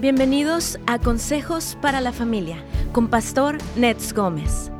[0.00, 4.70] Bienvenidos a Consejos para la Familia con Pastor Nets Gómez.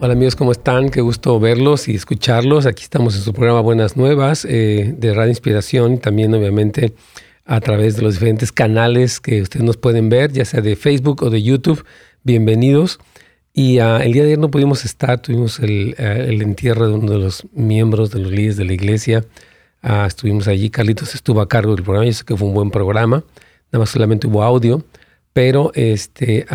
[0.01, 0.89] Hola amigos, ¿cómo están?
[0.89, 2.65] Qué gusto verlos y escucharlos.
[2.65, 6.95] Aquí estamos en su programa Buenas Nuevas eh, de Radio Inspiración y también obviamente
[7.45, 11.23] a través de los diferentes canales que ustedes nos pueden ver, ya sea de Facebook
[11.23, 11.85] o de YouTube.
[12.25, 12.99] Bienvenidos.
[13.53, 16.95] Y ah, el día de ayer no pudimos estar, tuvimos el, eh, el, entierro de
[16.95, 19.25] uno de los miembros de los líderes de la iglesia.
[19.83, 22.71] Ah, estuvimos allí, Carlitos estuvo a cargo del programa, yo sé que fue un buen
[22.71, 23.25] programa,
[23.73, 24.85] nada más solamente hubo audio,
[25.33, 26.47] pero este,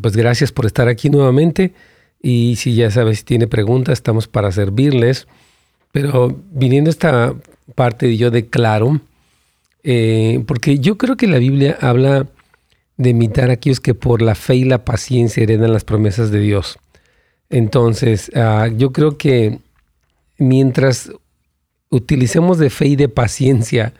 [0.00, 1.72] pues gracias por estar aquí nuevamente.
[2.22, 5.28] Y si ya sabes, si tiene preguntas, estamos para servirles.
[5.92, 7.34] Pero viniendo a esta
[7.74, 9.00] parte yo declaro,
[9.82, 12.26] eh, porque yo creo que la Biblia habla
[12.96, 16.40] de imitar a aquellos que por la fe y la paciencia heredan las promesas de
[16.40, 16.78] Dios.
[17.50, 19.60] Entonces, ah, yo creo que
[20.38, 21.12] mientras
[21.90, 23.92] utilicemos de fe y de paciencia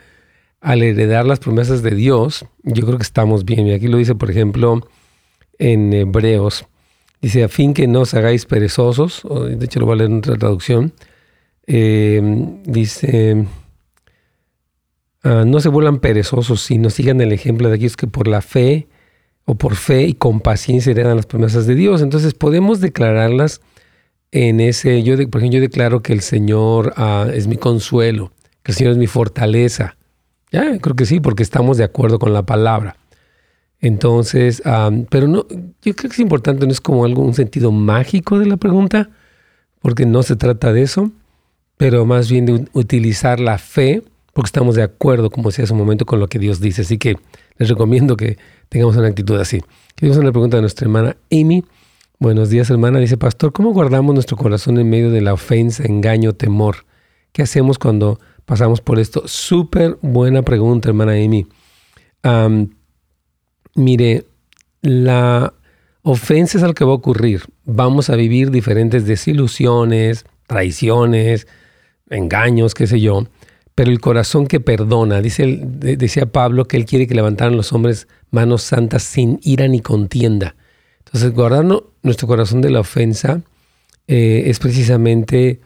[0.60, 3.66] al heredar las promesas de Dios, yo creo que estamos bien.
[3.66, 4.80] Y aquí lo dice, por ejemplo,
[5.58, 6.66] en Hebreos.
[7.20, 10.18] Dice, a fin que no os hagáis perezosos, de hecho lo voy a leer en
[10.18, 10.92] otra traducción.
[11.66, 12.20] Eh,
[12.64, 13.46] dice,
[15.26, 18.87] Ah, no se vuelvan perezosos, sino sigan el ejemplo de aquellos que por la fe
[19.44, 22.00] o por fe y con paciencia heredan las promesas de Dios.
[22.00, 23.60] Entonces podemos declararlas
[24.31, 28.31] en ese, yo por ejemplo, yo declaro que el Señor ah, es mi consuelo,
[28.62, 29.97] que el Señor es mi fortaleza.
[30.53, 32.97] Ya, creo que sí, porque estamos de acuerdo con la palabra.
[33.81, 37.72] Entonces, ah, pero no, yo creo que es importante, no es como algo, un sentido
[37.72, 39.10] mágico de la pregunta,
[39.81, 41.10] porque no se trata de eso,
[41.76, 44.04] pero más bien de utilizar la fe
[44.36, 46.82] porque estamos de acuerdo, como decía hace un momento, con lo que Dios dice.
[46.82, 47.16] Así que
[47.56, 48.36] les recomiendo que
[48.69, 49.62] tengamos una actitud así.
[49.94, 51.64] Queremos una pregunta de nuestra hermana Amy.
[52.19, 52.98] Buenos días, hermana.
[52.98, 56.84] Dice, Pastor, ¿cómo guardamos nuestro corazón en medio de la ofensa, engaño, temor?
[57.32, 59.22] ¿Qué hacemos cuando pasamos por esto?
[59.24, 61.47] Súper buena pregunta, hermana Amy.
[63.74, 64.26] mire,
[64.82, 65.54] la
[66.03, 67.44] ofensa es algo que va a ocurrir.
[67.64, 71.48] Vamos a vivir diferentes desilusiones, traiciones,
[72.10, 73.26] engaños, qué sé yo
[73.76, 75.20] pero el corazón que perdona.
[75.20, 79.81] Dice, decía Pablo que él quiere que levantaran los hombres manos santas sin ira ni
[79.81, 80.56] contienda.
[81.04, 83.42] Entonces, guardando nuestro corazón de la ofensa
[84.09, 85.60] eh, es precisamente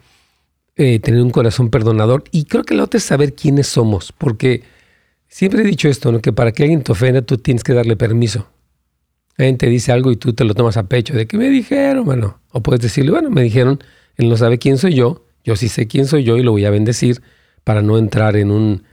[0.75, 2.25] eh, tener un corazón perdonador.
[2.31, 4.63] Y creo que lo otro es saber quiénes somos, porque
[5.29, 6.19] siempre he dicho esto, ¿no?
[6.19, 8.49] que para que alguien te ofenda tú tienes que darle permiso.
[9.37, 12.03] Alguien te dice algo y tú te lo tomas a pecho, de que me dijeron,
[12.03, 13.79] bueno, o puedes decirle, bueno, me dijeron,
[14.17, 16.65] él no sabe quién soy yo, yo sí sé quién soy yo y lo voy
[16.65, 17.21] a bendecir
[17.63, 18.83] para no entrar en un,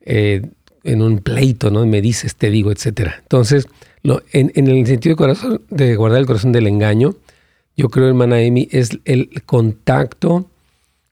[0.00, 0.42] eh,
[0.82, 1.84] en un pleito, ¿no?
[1.86, 3.16] Me dices, te digo, etcétera.
[3.22, 3.66] Entonces,
[4.02, 7.16] lo, en, el sentido de, corazón, de guardar el corazón del engaño,
[7.76, 10.50] yo creo, hermana Emi, es el contacto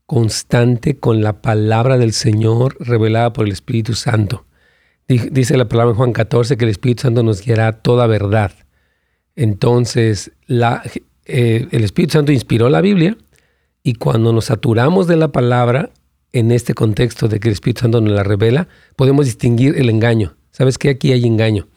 [0.07, 4.45] constante con la palabra del Señor revelada por el Espíritu Santo.
[5.09, 8.53] Dice la palabra en Juan 14 que el Espíritu Santo nos guiará a toda verdad.
[9.37, 13.17] Entonces, eh, el Espíritu Santo inspiró la Biblia
[13.83, 15.91] y cuando nos saturamos de la palabra,
[16.33, 20.37] en este contexto de que el Espíritu Santo nos la revela, podemos distinguir el engaño.
[20.51, 21.69] ¿Sabes que Aquí hay engaño.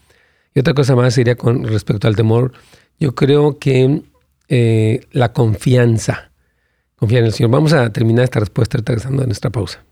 [0.54, 2.54] Y otra cosa más sería con respecto al temor.
[3.00, 4.02] Yo creo que
[4.48, 6.32] eh, la confianza,
[6.96, 7.52] confiar en el Señor.
[7.52, 9.85] Vamos a terminar esta respuesta regresando nuestra pausa.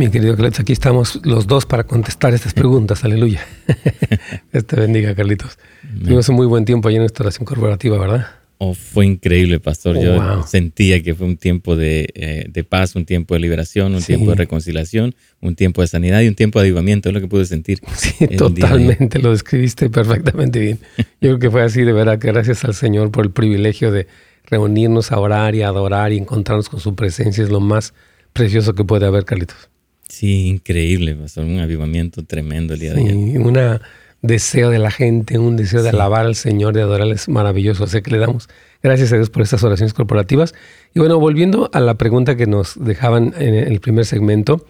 [0.00, 3.04] Mi querido Carlitos, aquí estamos los dos para contestar estas preguntas.
[3.04, 3.46] Aleluya.
[4.50, 5.58] Este bendiga, Carlitos.
[6.02, 8.26] Tuvimos un muy buen tiempo allí en nuestra oración corporativa, ¿verdad?
[8.56, 10.00] Oh, fue increíble, pastor.
[10.00, 14.30] Yo sentía que fue un tiempo de, eh, paz, un tiempo de liberación, un tiempo
[14.30, 17.10] de reconciliación, un tiempo de sanidad y un tiempo de avivamiento.
[17.10, 17.80] Es lo que pude sentir.
[17.94, 19.18] Sí, totalmente.
[19.18, 20.78] Lo describiste perfectamente bien.
[20.96, 24.06] Yo creo que fue así, de verdad, que gracias al Señor por el privilegio de
[24.46, 27.44] reunirnos a orar y adorar y encontrarnos con su presencia.
[27.44, 27.92] Es lo más
[28.32, 29.68] precioso que puede haber, Carlitos.
[30.10, 31.44] Sí, increíble, pastor.
[31.44, 33.40] Un avivamiento tremendo el día de ayer.
[33.40, 33.80] Una
[34.22, 37.86] deseo de la gente, un deseo de alabar al Señor, de adorarle, es maravilloso.
[37.86, 38.48] Sé que le damos
[38.82, 40.54] gracias a Dios por estas oraciones corporativas.
[40.94, 44.66] Y bueno, volviendo a la pregunta que nos dejaban en el primer segmento,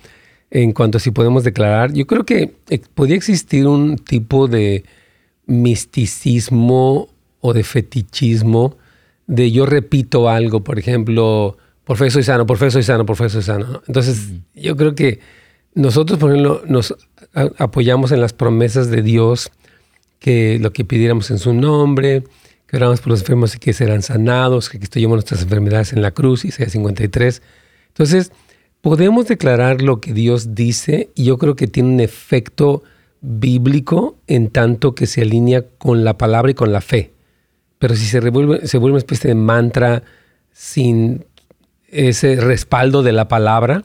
[0.51, 4.85] en cuanto a si podemos declarar, yo creo que eh, podría existir un tipo de
[5.47, 7.09] misticismo
[7.41, 8.77] o de fetichismo
[9.27, 11.57] de yo repito algo, por ejemplo,
[11.91, 13.83] por fe soy sano, por fe soy sano, por fe soy sano.
[13.89, 15.19] Entonces, yo creo que
[15.75, 16.95] nosotros, por ejemplo, nos
[17.59, 19.51] apoyamos en las promesas de Dios,
[20.21, 22.23] que lo que pidiéramos en su nombre,
[22.69, 26.01] que oramos por los enfermos y que serán sanados, que Cristo llevó nuestras enfermedades en
[26.01, 27.43] la cruz, Isaías 53.
[27.89, 28.31] Entonces,
[28.83, 32.85] podemos declarar lo que Dios dice y yo creo que tiene un efecto
[33.21, 37.11] bíblico en tanto que se alinea con la palabra y con la fe.
[37.81, 40.05] Pero si se, revuelve, se vuelve una especie de mantra
[40.53, 41.25] sin
[41.91, 43.85] ese respaldo de la palabra,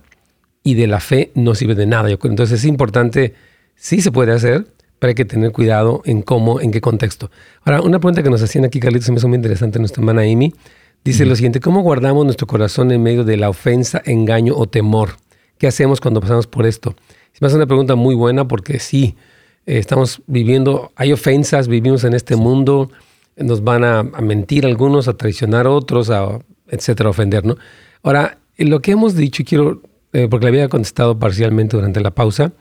[0.66, 2.10] y de la fe no sirve de nada.
[2.10, 3.36] Entonces es importante,
[3.76, 4.66] sí se puede hacer,
[4.98, 7.30] pero hay que tener cuidado en cómo, en qué contexto.
[7.64, 10.24] Ahora, una pregunta que nos hacían aquí, Carlitos, se me hizo muy interesante nuestra hermana
[10.24, 10.56] Amy.
[11.04, 15.18] Dice lo siguiente, ¿cómo guardamos nuestro corazón en medio de la ofensa, engaño o temor?
[15.60, 16.96] ¿Qué hacemos cuando pasamos por esto?
[17.32, 19.16] Es más una pregunta muy buena porque sí,
[19.68, 22.90] eh, estamos viviendo, hay ofensas, vivimos en este mundo,
[23.38, 27.56] nos van a, mentir algunos, a traicionar a otros, a, etcétera, a ofender, ¿no?
[28.06, 29.82] Ahora, lo que hemos dicho, y quiero
[30.14, 32.54] eh, porque le había contestado parcialmente durante la pausa,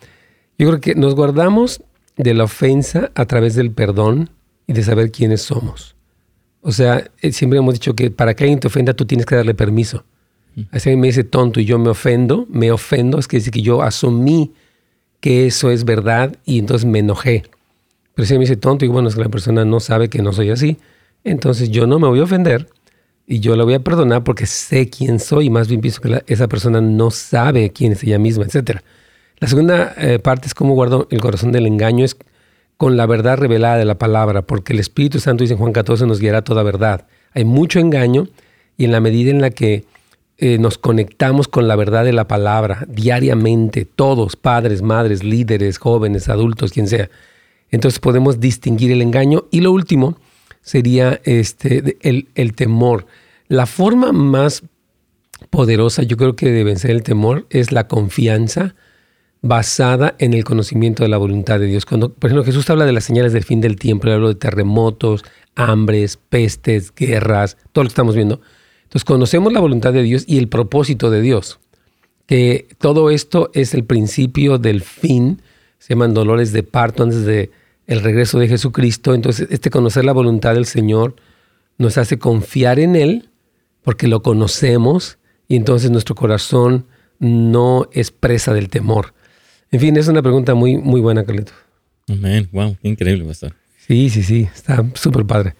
[0.58, 1.82] yo creo que nos guardamos
[2.16, 4.30] de la ofensa a través del perdón
[4.66, 5.96] y de saber quiénes somos.
[6.62, 9.36] O sea, eh, siempre hemos dicho que para que alguien te ofenda tú tienes que
[9.36, 10.04] darle permiso.
[10.56, 13.60] Si alguien me dice tonto y yo me ofendo, me ofendo, es que decir que
[13.60, 14.54] yo asumí
[15.20, 17.42] que eso es verdad y entonces me enojé.
[18.14, 20.32] Pero si me dice tonto y bueno, es que la persona no sabe que no
[20.32, 20.78] soy así,
[21.22, 22.66] entonces yo no me voy a ofender
[23.26, 26.22] y yo la voy a perdonar porque sé quién soy y más bien pienso que
[26.26, 28.80] esa persona no sabe quién es ella misma, etc.
[29.38, 32.16] La segunda eh, parte es cómo guardo el corazón del engaño, es
[32.76, 36.06] con la verdad revelada de la palabra, porque el Espíritu Santo, dice en Juan 14,
[36.06, 37.06] nos guiará toda verdad.
[37.32, 38.28] Hay mucho engaño
[38.76, 39.84] y en la medida en la que
[40.38, 46.28] eh, nos conectamos con la verdad de la palabra diariamente, todos, padres, madres, líderes, jóvenes,
[46.28, 47.08] adultos, quien sea,
[47.70, 49.44] entonces podemos distinguir el engaño.
[49.50, 50.16] Y lo último,
[50.64, 53.06] sería este, el, el temor.
[53.46, 54.64] La forma más
[55.50, 58.74] poderosa, yo creo que de vencer el temor, es la confianza
[59.42, 61.84] basada en el conocimiento de la voluntad de Dios.
[61.84, 65.22] Cuando, por ejemplo, Jesús habla de las señales del fin del tiempo, habla de terremotos,
[65.54, 68.40] hambres, pestes, guerras, todo lo que estamos viendo.
[68.84, 71.60] Entonces conocemos la voluntad de Dios y el propósito de Dios,
[72.26, 75.42] que todo esto es el principio del fin,
[75.78, 77.50] se llaman dolores de parto antes de
[77.86, 79.14] el regreso de Jesucristo.
[79.14, 81.16] Entonces, este conocer la voluntad del Señor
[81.78, 83.30] nos hace confiar en Él
[83.82, 86.86] porque lo conocemos y entonces nuestro corazón
[87.18, 89.14] no es presa del temor.
[89.70, 91.54] En fin, es una pregunta muy, muy buena, Carlitos.
[92.08, 92.48] Amén.
[92.52, 93.54] Wow, qué increíble, pastor.
[93.86, 95.54] Sí, sí, sí, está súper padre.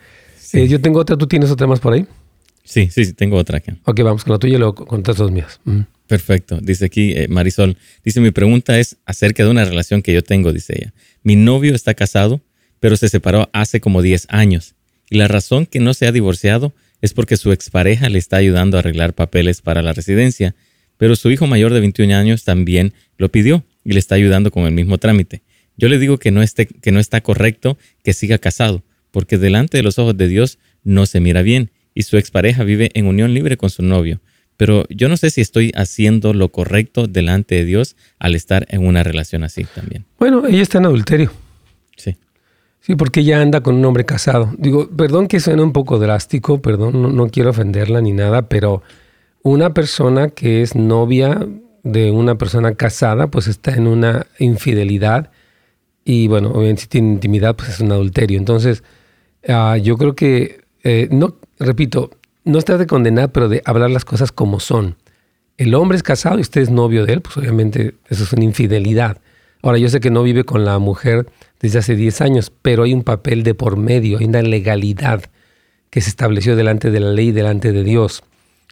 [0.52, 2.06] Eh, yo tengo otra, ¿tú tienes otra más por ahí?
[2.62, 3.72] Sí, sí, sí, tengo otra aquí.
[3.84, 5.60] Ok, vamos con la tuya y luego contas los míos.
[6.06, 6.58] Perfecto.
[6.62, 7.76] Dice aquí eh, Marisol.
[8.02, 10.94] Dice, mi pregunta es acerca de una relación que yo tengo, dice ella.
[11.24, 12.42] Mi novio está casado,
[12.80, 14.74] pero se separó hace como 10 años.
[15.08, 18.76] Y la razón que no se ha divorciado es porque su expareja le está ayudando
[18.76, 20.54] a arreglar papeles para la residencia,
[20.98, 24.64] pero su hijo mayor de 21 años también lo pidió y le está ayudando con
[24.64, 25.42] el mismo trámite.
[25.78, 26.42] Yo le digo que no,
[26.82, 31.06] que no está correcto que siga casado, porque delante de los ojos de Dios no
[31.06, 34.20] se mira bien, y su expareja vive en unión libre con su novio.
[34.56, 38.86] Pero yo no sé si estoy haciendo lo correcto delante de Dios al estar en
[38.86, 40.04] una relación así también.
[40.18, 41.32] Bueno, ella está en adulterio.
[41.96, 42.16] Sí.
[42.80, 44.54] Sí, porque ella anda con un hombre casado.
[44.58, 48.82] Digo, perdón que suene un poco drástico, perdón, no, quiero ofenderla ni nada, pero
[49.42, 51.46] una persona que es novia
[51.82, 55.30] de una persona casada, pues está en una infidelidad
[56.04, 58.38] y bueno, obviamente si tiene intimidad, pues es un adulterio.
[58.38, 58.84] Entonces,
[59.48, 62.10] ah, yo creo que, eh, no, repito,
[62.44, 64.96] no está de condenar, pero de hablar las cosas como son.
[65.56, 68.44] El hombre es casado y usted es novio de él, pues obviamente eso es una
[68.44, 69.20] infidelidad.
[69.62, 71.26] Ahora, yo sé que no vive con la mujer
[71.60, 75.24] desde hace 10 años, pero hay un papel de por medio, hay una legalidad
[75.88, 78.24] que se estableció delante de la ley, delante de Dios.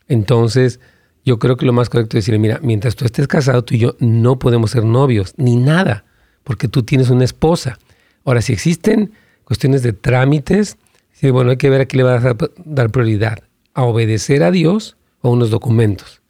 [0.08, 0.80] Entonces,
[1.24, 3.78] yo creo que lo más correcto es decirle, mira, mientras tú estés casado, tú y
[3.78, 6.04] yo no podemos ser novios, ni nada,
[6.44, 7.78] porque tú tienes una esposa.
[8.24, 9.12] Ahora, si existen
[9.44, 10.76] cuestiones de trámites,
[11.22, 13.38] bueno, hay que ver a qué le vas a dar prioridad,
[13.74, 16.22] a obedecer a Dios o unos documentos.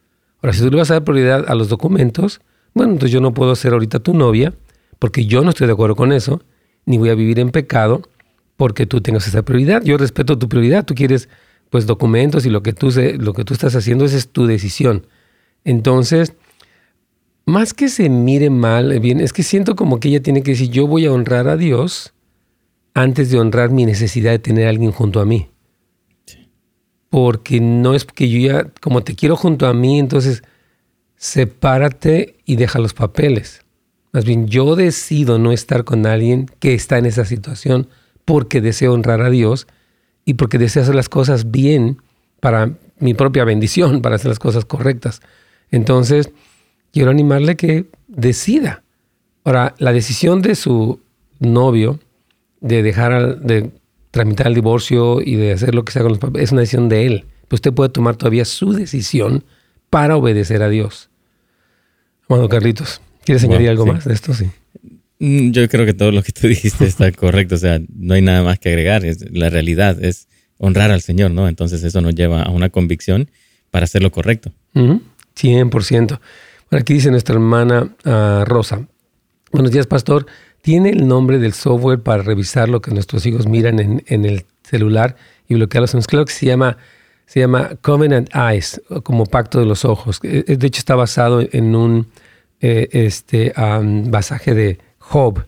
[0.43, 2.41] Ahora, si tú le vas a dar prioridad a los documentos,
[2.75, 4.55] bueno, entonces yo no puedo ser ahorita tu novia,
[4.99, 6.43] porque yo no estoy de acuerdo con eso,
[6.87, 8.03] ni voy a vivir en pecado
[8.57, 9.83] porque tú tengas esa prioridad.
[9.83, 11.29] Yo respeto tu prioridad, tú quieres
[11.71, 15.07] pues documentos y lo que tú, lo que tú estás haciendo esa es tu decisión.
[15.65, 16.35] Entonces,
[17.47, 20.71] más que se mire mal, bien, es que siento como que ella tiene que decir,
[20.71, 22.13] yo voy a honrar a Dios
[22.95, 25.49] antes de honrar mi necesidad de tener a alguien junto a mí.
[27.13, 30.43] Porque no es que yo ya, como te quiero junto a mí, entonces
[31.17, 33.61] sepárate y deja los papeles.
[34.13, 37.89] Más bien, yo decido no estar con alguien que está en esa situación
[38.25, 39.67] porque deseo honrar a Dios
[40.25, 41.99] y porque deseo hacer las cosas bien
[42.41, 45.21] para mi propia bendición, para hacer las cosas correctas.
[45.71, 46.31] Entonces,
[46.95, 48.85] quiero animarle que decida.
[49.45, 50.99] Ahora, la decisión de su
[51.41, 52.01] novio
[52.63, 53.71] de dejar, de
[54.13, 56.89] tramitar el divorcio y de hacer lo que sea con los papeles, es una decisión
[56.89, 57.25] de él.
[57.49, 59.45] Pero usted puede tomar todavía su decisión
[59.91, 61.11] para obedecer a Dios.
[62.29, 64.33] Bueno, Carlitos, ¿quieres añadir algo más de esto?
[64.33, 64.47] Sí.
[65.19, 68.23] Mm, yo creo que todo lo que tú dijiste está correcto, o sea, no hay
[68.23, 70.29] nada más que agregar, la realidad es
[70.59, 71.49] honrar al Señor, ¿no?
[71.49, 73.31] Entonces eso nos lleva a una convicción
[73.71, 74.53] para hacer lo correcto.
[74.75, 75.71] 100%.
[76.71, 78.87] Bueno, aquí dice nuestra hermana uh, Rosa.
[79.51, 80.27] Buenos días, pastor.
[80.63, 85.17] ¿Tiene el nombre del software para revisar lo que nuestros hijos miran en, el celular
[85.49, 86.07] y bloquearlos?
[86.07, 86.79] Claro que se llama,
[87.27, 90.21] se llama Covenant Eyes, como pacto de los ojos.
[90.23, 92.07] Eh, de hecho, está basado en un
[92.61, 95.45] eh, este, um, pasaje de Job,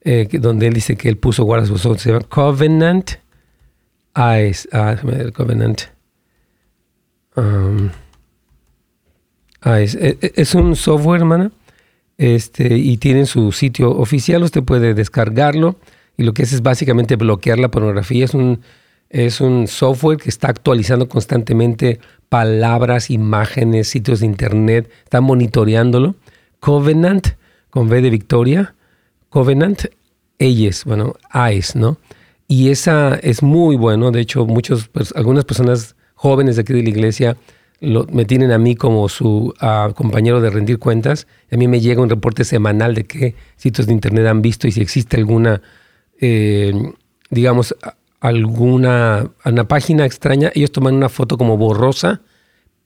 [0.00, 3.12] eh, donde él dice que él puso guardas sus ojos, se llama Covenant
[4.16, 4.96] Eyes, ah,
[5.32, 5.82] Covenant
[7.36, 7.90] um,
[9.64, 9.94] Eyes.
[9.94, 11.52] Es, un software, hermana,
[12.18, 15.76] este, y tiene su sitio oficial, usted puede descargarlo,
[16.16, 18.24] y lo que hace es básicamente bloquear la pornografía.
[18.24, 18.60] Es un,
[19.10, 26.16] es un software que está actualizando constantemente palabras, imágenes, sitios de internet, está monitoreándolo.
[26.60, 27.28] Covenant,
[27.70, 28.74] con V de Victoria,
[29.28, 29.84] Covenant
[30.38, 31.98] Eyes, bueno, Eyes, ¿no?
[32.48, 34.10] Y esa es muy bueno.
[34.10, 37.36] De hecho, muchos, pues, algunas personas jóvenes de aquí de la iglesia
[37.80, 41.26] me tienen a mí como su ah, compañero de rendir cuentas.
[41.50, 44.72] A mí me llega un reporte semanal de qué sitios de internet han visto y
[44.72, 45.62] si existe alguna,
[46.20, 46.72] eh,
[47.30, 47.76] digamos,
[48.20, 50.50] alguna una página extraña.
[50.54, 52.22] Ellos toman una foto como borrosa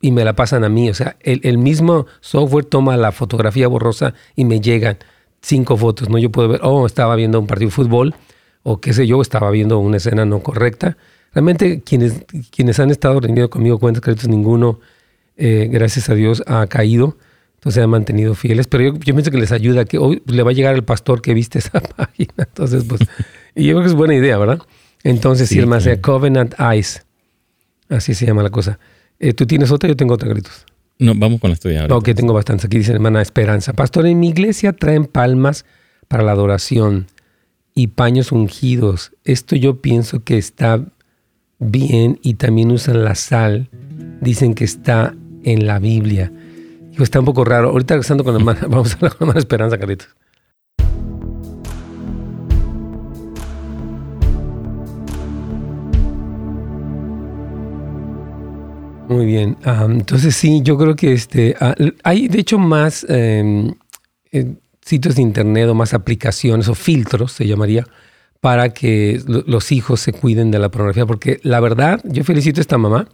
[0.00, 0.90] y me la pasan a mí.
[0.90, 4.98] O sea, el, el mismo software toma la fotografía borrosa y me llegan
[5.40, 6.18] cinco fotos, ¿no?
[6.18, 8.14] Yo puedo ver, oh, estaba viendo un partido de fútbol,
[8.62, 10.96] o qué sé yo, estaba viendo una escena no correcta.
[11.32, 14.80] Realmente quienes, quienes han estado rendiendo conmigo cuentas, créditos, ninguno,
[15.36, 17.16] eh, gracias a Dios, ha caído.
[17.54, 18.66] Entonces se han mantenido fieles.
[18.66, 21.34] Pero yo, pienso que les ayuda, que hoy le va a llegar el pastor que
[21.34, 22.32] viste esa página.
[22.38, 23.02] Entonces, pues,
[23.54, 24.60] y yo creo que es buena idea, ¿verdad?
[25.02, 27.04] Entonces, sí, sea Covenant Eyes.
[27.88, 28.78] Así se llama la cosa.
[29.18, 29.88] Eh, ¿Tú tienes otra?
[29.88, 30.64] Yo tengo otra, Gritos.
[30.98, 31.86] No, vamos con la tuya.
[31.90, 32.66] Ok, tengo bastantes.
[32.66, 33.72] Aquí dice hermana Esperanza.
[33.72, 35.64] Pastor, en mi iglesia traen palmas
[36.08, 37.06] para la adoración
[37.74, 39.12] y paños ungidos.
[39.24, 40.84] Esto yo pienso que está
[41.60, 43.68] bien y también usan la sal.
[44.20, 45.14] Dicen que está
[45.44, 46.32] en la Biblia.
[46.90, 47.70] Digo, está un poco raro.
[47.70, 50.08] Ahorita regresando con la hermana, vamos a hablar con la hermana Esperanza, Carlitos.
[59.10, 59.56] Muy bien.
[59.64, 61.74] entonces sí, yo creo que este, ah,
[62.04, 63.74] hay de hecho más em,
[64.30, 67.84] eh, sitios de internet o más aplicaciones o filtros, se llamaría,
[68.40, 71.06] para que los hijos se cuiden de la pornografía.
[71.06, 73.08] Porque la verdad, yo felicito a esta mamá,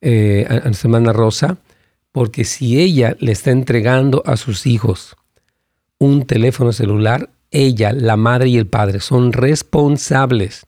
[0.00, 1.58] eh, a, nuestra hermana Rosa,
[2.12, 5.16] porque si ella le está entregando a sus hijos
[5.98, 10.66] un teléfono celular, ella, la madre y el padre son responsables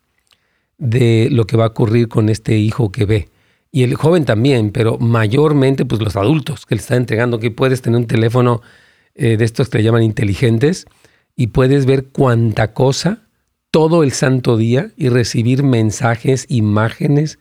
[0.78, 3.28] de lo que va a ocurrir con este hijo que ve
[3.74, 7.80] y el joven también, pero mayormente pues los adultos que le están entregando, que puedes
[7.80, 8.60] tener un teléfono
[9.14, 10.84] eh, de estos que le llaman inteligentes
[11.34, 13.22] y puedes ver cuánta cosa
[13.72, 17.38] todo el santo día y recibir mensajes, imágenes.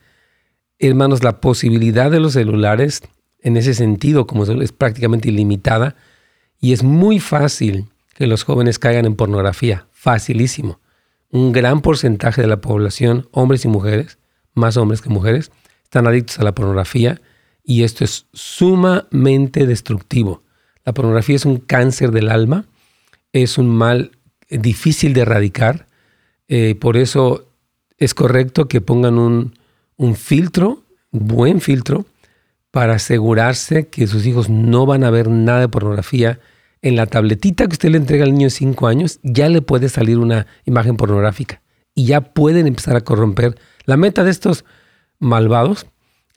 [0.79, 3.01] Hermanos, la posibilidad de los celulares
[3.41, 5.95] en ese sentido, como es prácticamente ilimitada,
[6.59, 10.79] y es muy fácil que los jóvenes caigan en pornografía, facilísimo.
[11.31, 14.17] Un gran porcentaje de la población, hombres y mujeres,
[14.53, 15.51] más hombres que mujeres,
[15.83, 17.21] están adictos a la pornografía
[17.63, 20.43] y esto es sumamente destructivo.
[20.85, 22.67] La pornografía es un cáncer del alma,
[23.33, 24.11] es un mal
[24.49, 25.87] difícil de erradicar,
[26.53, 27.45] eh, por eso
[27.97, 29.53] es correcto que pongan un,
[29.95, 32.05] un filtro, buen filtro,
[32.71, 36.41] para asegurarse que sus hijos no van a ver nada de pornografía.
[36.81, 39.87] En la tabletita que usted le entrega al niño de 5 años, ya le puede
[39.87, 41.61] salir una imagen pornográfica
[41.95, 43.57] y ya pueden empezar a corromper.
[43.85, 44.65] La meta de estos
[45.19, 45.85] malvados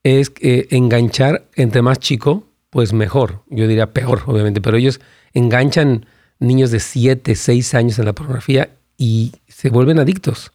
[0.04, 3.42] es enganchar entre más chico, pues mejor.
[3.50, 5.00] Yo diría peor, obviamente, pero ellos
[5.32, 6.06] enganchan
[6.38, 10.52] niños de 7, 6 años en la pornografía y se vuelven adictos.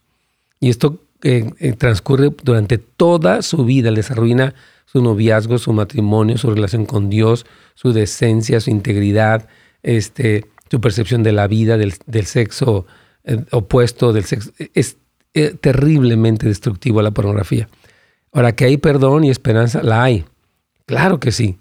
[0.60, 4.54] Y esto eh, eh, transcurre durante toda su vida, les arruina
[4.86, 9.48] su noviazgo, su matrimonio, su relación con Dios, su decencia, su integridad,
[9.84, 12.86] este, su percepción de la vida, del, sexo
[13.24, 14.26] eh, opuesto, del.
[14.74, 14.98] Es
[15.62, 17.70] terriblemente destructivo la pornografía.
[18.32, 20.26] Ahora, que hay perdón y esperanza, la hay.
[20.86, 21.60] Claro que sí,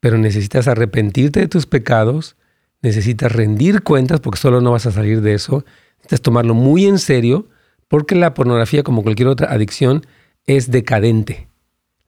[0.00, 2.36] pero necesitas arrepentirte de tus pecados,
[2.80, 5.64] necesitas rendir cuentas porque solo no vas a salir de eso,
[6.00, 7.48] necesitas tomarlo muy en serio
[7.88, 10.06] porque la pornografía, como cualquier otra adicción,
[10.46, 11.48] es decadente.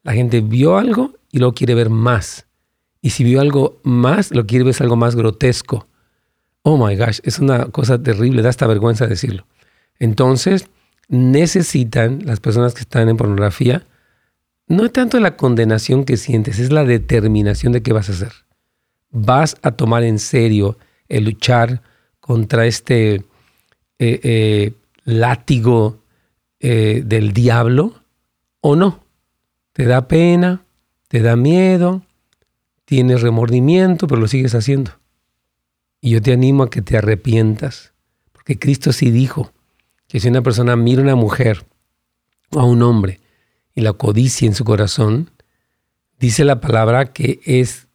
[0.03, 2.47] La gente vio algo y luego quiere ver más.
[3.01, 5.87] Y si vio algo más, lo quiere ver algo más grotesco.
[6.61, 9.45] Oh my gosh, es una cosa terrible, da hasta vergüenza decirlo.
[9.99, 10.67] Entonces,
[11.09, 13.85] necesitan las personas que están en pornografía,
[14.67, 18.31] no tanto la condenación que sientes, es la determinación de qué vas a hacer.
[19.11, 20.77] Vas a tomar en serio
[21.09, 21.81] el luchar
[22.21, 23.25] contra este
[24.03, 24.73] eh, eh,
[25.05, 26.01] látigo
[26.59, 27.93] eh, del diablo
[28.59, 28.99] o no.
[29.71, 30.65] Te da pena,
[31.07, 32.01] te da miedo,
[32.83, 34.91] tienes remordimiento, pero lo sigues haciendo.
[36.01, 37.93] Y yo te animo a que te arrepientas,
[38.33, 39.53] porque Cristo sí dijo
[40.09, 41.65] que si una persona mira a una mujer
[42.51, 43.21] o a un hombre
[43.73, 45.31] y la codicia en su corazón,
[46.19, 47.87] dice la palabra que es,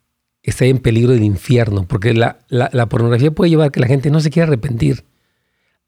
[0.42, 4.10] está en peligro del infierno, porque la, la pornografía puede llevar a que la gente
[4.10, 5.04] no se quiera arrepentir.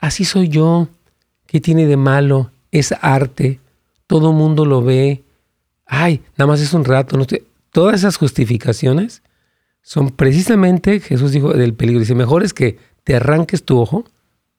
[0.00, 0.88] Así soy yo,
[1.50, 2.52] ¿Qué tiene de malo?
[2.70, 3.58] Es arte,
[4.06, 5.24] todo mundo lo ve.
[5.84, 7.16] Ay, nada más es un rato.
[7.16, 7.26] No
[7.72, 9.24] Todas esas justificaciones
[9.82, 11.98] son precisamente, Jesús dijo, del peligro.
[11.98, 14.04] Dice, mejor es que te arranques tu ojo,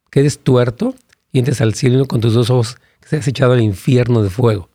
[0.09, 0.93] quedes tuerto
[1.31, 4.67] y entres al cielo con tus dos ojos que seas echado al infierno de fuego.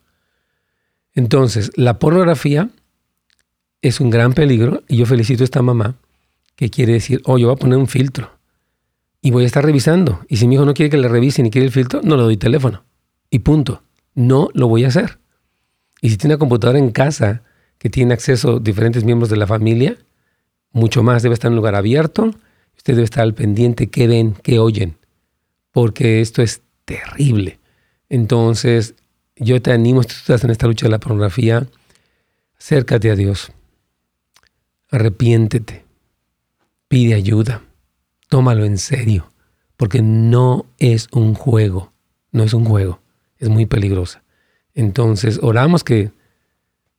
[1.13, 2.71] Entonces, la pornografía
[3.83, 5.97] es un gran peligro y yo felicito a esta mamá
[6.55, 8.36] que quiere decir, oh, yo voy a poner un filtro
[9.27, 10.21] y voy a estar revisando.
[10.29, 12.23] Y si mi hijo no quiere que le revise ni quiere el filtro, no le
[12.23, 12.85] doy teléfono.
[13.29, 13.83] Y punto.
[14.15, 15.19] No lo voy a hacer.
[16.01, 17.43] Y si tiene una computadora en casa
[17.77, 19.97] que tiene acceso a diferentes miembros de la familia,
[20.71, 22.31] mucho más debe estar en un lugar abierto.
[22.77, 24.97] Usted debe estar al pendiente qué ven, qué oyen,
[25.73, 27.59] porque esto es terrible.
[28.09, 28.95] Entonces,
[29.35, 31.67] yo te animo, si tú estás en esta lucha de la pornografía,
[32.57, 33.51] acércate a Dios,
[34.89, 35.85] arrepiéntete,
[36.87, 37.66] pide ayuda
[38.29, 39.31] tómalo en serio,
[39.77, 41.93] porque no es un juego,
[42.33, 43.01] no es un juego,
[43.39, 44.23] es muy peligrosa.
[44.75, 46.11] Entonces, oramos que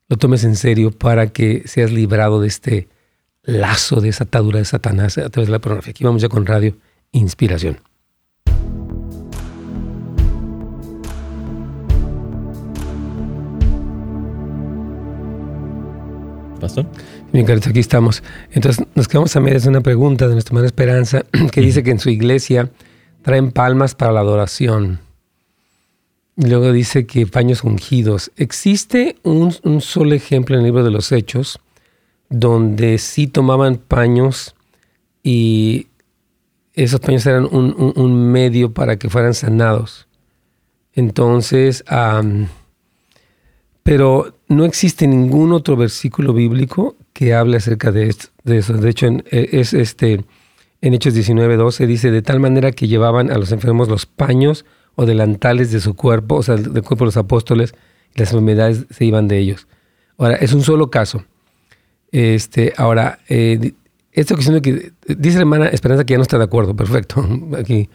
[0.09, 2.87] lo tomes en serio para que seas librado de este
[3.43, 5.91] lazo, de esa atadura de Satanás a través de la pornografía.
[5.91, 6.75] Aquí vamos ya con Radio
[7.11, 7.79] Inspiración.
[16.67, 16.85] Pastor.
[17.31, 18.21] Bien, Carlos, aquí estamos.
[18.51, 21.91] Entonces, nos quedamos a medias de una pregunta de nuestra hermana Esperanza, que dice que
[21.91, 22.69] en su iglesia
[23.21, 24.99] traen palmas para la adoración.
[26.35, 28.31] Y luego dice que paños ungidos.
[28.35, 31.59] Existe un, solo ejemplo en el libro de los Hechos
[32.29, 34.53] donde sí tomaban paños
[35.23, 35.87] y
[36.73, 40.07] esos paños eran un, medio para que fueran sanados.
[40.93, 41.85] Entonces,
[43.87, 48.09] pero no existe ningún otro versículo bíblico que habla acerca de,
[48.43, 48.73] eso.
[48.73, 50.25] De hecho, en, eh, es este,
[50.81, 54.65] en Hechos 19, 12 dice, de tal manera que llevaban a los enfermos los paños
[54.95, 57.75] o delantales de su cuerpo, o sea, del cuerpo de los apóstoles,
[58.13, 59.69] y las enfermedades se iban de ellos.
[60.17, 61.23] Ahora, es un solo caso.
[62.11, 63.71] Este, ahora, eh,
[64.11, 67.25] esta cuestión que dice la hermana Esperanza que ya no está de acuerdo, perfecto,
[67.57, 67.89] aquí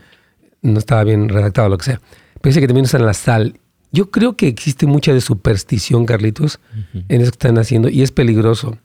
[0.62, 2.00] no estaba bien redactado, lo que sea.
[2.40, 3.58] Pero dice que también usan la sal.
[3.92, 6.60] Yo creo que existe mucha de superstición, Carlitos,
[6.94, 8.78] en eso que están haciendo, y es peligroso.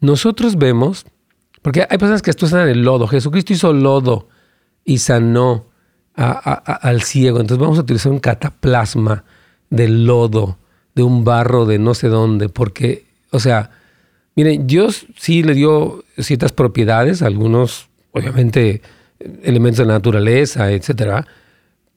[0.00, 1.04] Nosotros vemos,
[1.62, 3.08] porque hay personas que están en el lodo.
[3.08, 4.28] Jesucristo hizo lodo
[4.84, 5.66] y sanó
[6.14, 7.40] al ciego.
[7.40, 9.24] Entonces vamos a utilizar un cataplasma
[9.68, 10.58] del lodo,
[10.94, 13.70] de un barro de no sé dónde, porque, o sea,
[14.36, 18.80] miren, Dios sí le dio ciertas propiedades, algunos, obviamente,
[19.42, 21.26] elementos de la naturaleza, etcétera,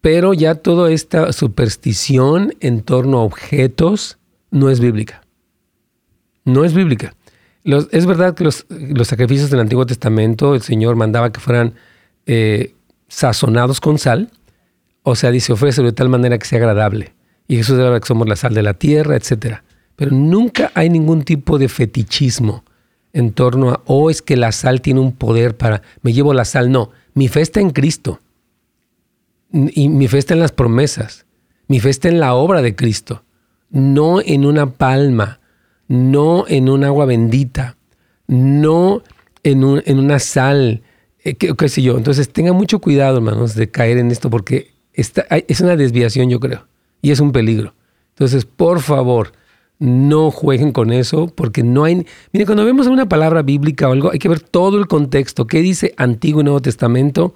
[0.01, 4.17] pero ya toda esta superstición en torno a objetos
[4.51, 5.21] no es bíblica.
[6.45, 7.13] No es bíblica
[7.63, 8.65] es verdad que los,
[9.03, 11.73] sacrificios del Antiguo Testamento, el Señor mandaba que fueran
[12.25, 12.73] eh,
[13.07, 14.29] sazonados con sal,
[15.03, 17.13] o sea, dice, ofrece de tal manera que sea agradable.
[17.47, 19.57] Y Jesús habla que somos la sal de la tierra, etc.
[19.95, 22.63] pero nunca hay ningún tipo de fetichismo
[23.11, 26.45] en torno a, oh, es que la sal tiene un poder para, me llevo la
[26.45, 26.71] sal.
[26.71, 28.19] No, mi fe está en Cristo.
[29.51, 31.25] Y mi fe está en las promesas.
[31.67, 33.23] Mi fe está en la obra de Cristo.
[33.69, 35.39] No en una palma,
[35.87, 37.77] no en un agua bendita,
[38.27, 39.03] no
[39.43, 40.81] en, una sal,
[41.23, 41.97] eh, qué, sé yo.
[41.97, 46.67] Entonces tengan mucho cuidado, hermanos, de caer en esto porque es una desviación, yo creo,
[47.01, 47.73] y es un peligro.
[48.09, 49.31] Entonces, por favor,
[49.79, 52.05] no jueguen con eso porque no hay...
[52.33, 55.47] Miren, cuando vemos una palabra bíblica o algo, hay que ver todo el contexto.
[55.47, 57.33] ¿Qué dice Antiguo y Nuevo Testamento?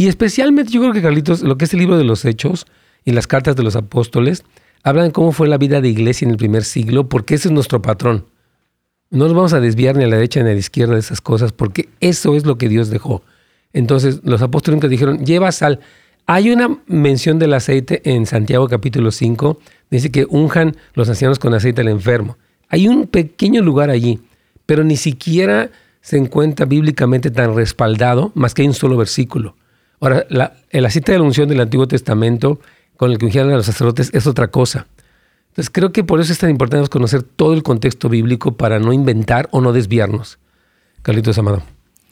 [0.00, 2.64] Y especialmente yo creo que, Carlitos, lo que es el libro de los Hechos
[3.04, 4.44] y las cartas de los apóstoles,
[4.82, 7.52] hablan de cómo fue la vida de iglesia en el primer siglo, porque ese es
[7.52, 8.24] nuestro patrón.
[9.10, 11.20] No nos vamos a desviar ni a la derecha ni a la izquierda de esas
[11.20, 13.22] cosas, porque eso es lo que Dios dejó.
[13.74, 15.80] Entonces, los apóstoles nunca dijeron, lleva sal.
[16.24, 19.58] Hay una mención del aceite en Santiago capítulo 5
[19.90, 22.38] Dice que unjan los ancianos con aceite al enfermo.
[22.70, 24.18] Hay un pequeño lugar allí,
[24.64, 29.56] pero ni siquiera se encuentra bíblicamente tan respaldado, más que hay un solo versículo.
[30.00, 30.26] Ahora,
[30.70, 32.60] el aceite de la unción del Antiguo Testamento,
[32.96, 34.86] con el que ungían a los sacerdotes, es otra cosa.
[35.50, 38.92] Entonces, creo que por eso es tan importante conocer todo el contexto bíblico para no
[38.92, 40.38] inventar o no desviarnos.
[41.02, 41.62] Carlitos Amado.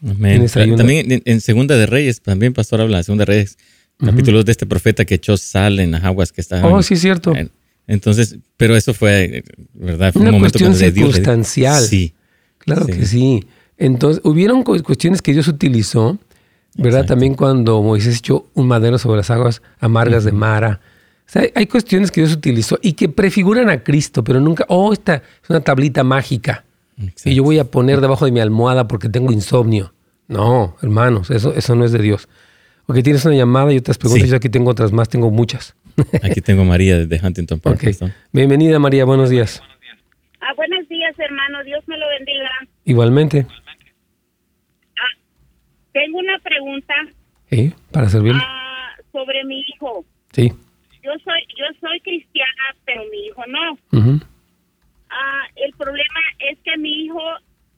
[0.07, 0.45] Amén.
[0.47, 3.57] También en, Segunda de Reyes, también Pastor habla de Segunda de Reyes,
[3.97, 6.71] capítulos de este profeta que echó sal en las aguas que estaban.
[6.71, 7.33] Oh, sí, cierto.
[7.87, 10.13] Entonces, pero eso fue, ¿verdad?
[10.13, 11.81] Fue Una un cuestión circunstancial.
[11.81, 12.13] sí.
[12.59, 13.45] Claro que sí.
[13.77, 16.19] Entonces, hubieron cuestiones que Dios utilizó,
[16.75, 17.05] ¿verdad?
[17.05, 20.79] También cuando Moisés echó un madero sobre las aguas amargas de Mara.
[21.27, 24.93] O sea, hay cuestiones que Dios utilizó y que prefiguran a Cristo, pero nunca, oh,
[24.93, 26.65] esta es una tablita mágica
[27.25, 29.93] y yo voy a poner debajo de mi almohada porque tengo insomnio.
[30.27, 32.27] No, hermanos, eso, eso no es de Dios.
[32.85, 35.75] Porque tienes una llamada y otras preguntas, yo aquí tengo otras más, tengo muchas.
[36.23, 37.81] Aquí tengo a María desde Huntington Park.
[38.31, 39.61] Bienvenida María, buenos días.
[40.39, 42.49] Ah, buenos días hermano, Dios me lo bendiga.
[42.85, 43.45] Igualmente.
[45.99, 46.93] Tengo una pregunta.
[47.49, 48.41] Sí, para servirle.
[48.41, 50.05] Ah, sobre mi hijo.
[50.31, 50.49] Sí.
[51.03, 53.77] Yo soy, yo soy cristiana, pero mi hijo no.
[55.09, 57.19] ah, el problema es que mi hijo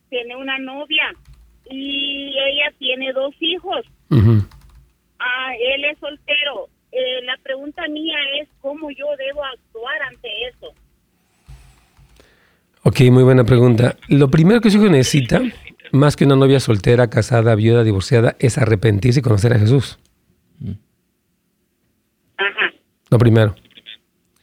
[0.10, 1.16] tiene una novia
[1.72, 3.86] y ella tiene dos hijos.
[5.20, 10.74] ah, él es soltero eh, la pregunta mía es cómo yo debo actuar ante eso.
[12.84, 13.96] Ok, muy buena pregunta.
[14.10, 15.42] Lo primero que su hijo necesita,
[15.92, 20.00] más que una novia soltera, casada, viuda, divorciada, es arrepentirse y conocer a Jesús.
[22.38, 22.74] Ajá.
[23.10, 23.56] Lo primero.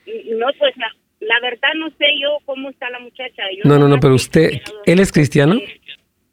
[0.07, 0.75] No, pues
[1.21, 3.43] la, verdad no sé yo cómo está la muchacha.
[3.65, 5.57] no, no, no, pero usted, ¿él es cristiano?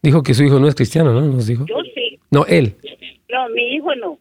[0.01, 1.21] Dijo que su hijo no es cristiano, ¿no?
[1.21, 1.65] Nos dijo.
[1.67, 2.19] Yo sí.
[2.29, 2.75] No, él.
[3.29, 4.19] No, mi hijo no.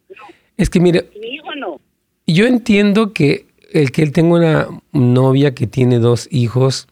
[0.57, 1.11] Es que mire.
[1.20, 1.80] Mi hijo no.
[2.26, 6.88] Yo entiendo que el que él tenga una novia que tiene dos hijos,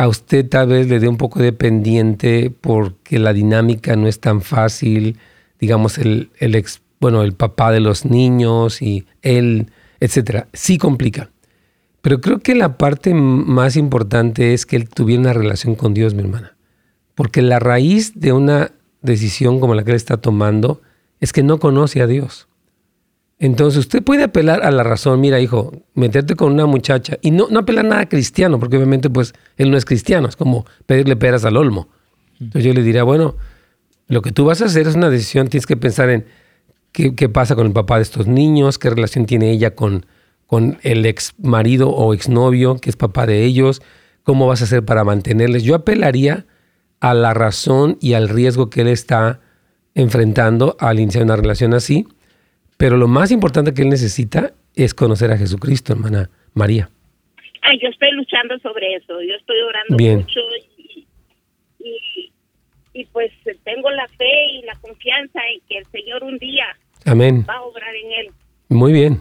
[0.00, 4.18] a usted tal vez le dé un poco de pendiente porque la dinámica no es
[4.18, 5.18] tan fácil,
[5.58, 9.66] digamos, el, el ex, bueno, el papá de los niños y él,
[10.00, 10.48] etcétera.
[10.54, 11.28] Sí complica.
[12.00, 16.14] Pero creo que la parte más importante es que él tuviera una relación con Dios,
[16.14, 16.56] mi hermana.
[17.14, 20.80] Porque la raíz de una decisión como la que él está tomando
[21.20, 22.48] es que no conoce a Dios.
[23.42, 27.48] Entonces usted puede apelar a la razón, mira hijo, meterte con una muchacha y no,
[27.50, 31.46] no apelar nada cristiano, porque obviamente pues él no es cristiano, es como pedirle peras
[31.46, 31.88] al olmo.
[32.38, 33.36] Entonces yo le diría, bueno,
[34.08, 36.26] lo que tú vas a hacer es una decisión, tienes que pensar en
[36.92, 40.04] qué, pasa con el papá de estos niños, qué relación tiene ella con,
[40.46, 43.80] con el ex marido o exnovio, que es papá de ellos,
[44.22, 45.62] cómo vas a hacer para mantenerles.
[45.62, 46.44] Yo apelaría
[47.00, 49.40] a la razón y al riesgo que él está
[49.94, 52.06] enfrentando al iniciar una relación así
[52.80, 56.88] pero lo más importante que él necesita es conocer a Jesucristo, hermana María.
[57.60, 60.40] Ay, yo estoy luchando sobre eso, yo estoy orando mucho
[62.94, 63.30] y, pues
[63.64, 66.64] tengo la fe y la confianza en que el Señor un día
[67.04, 67.44] Amén.
[67.46, 68.32] va a obrar en él.
[68.70, 69.20] Muy bien.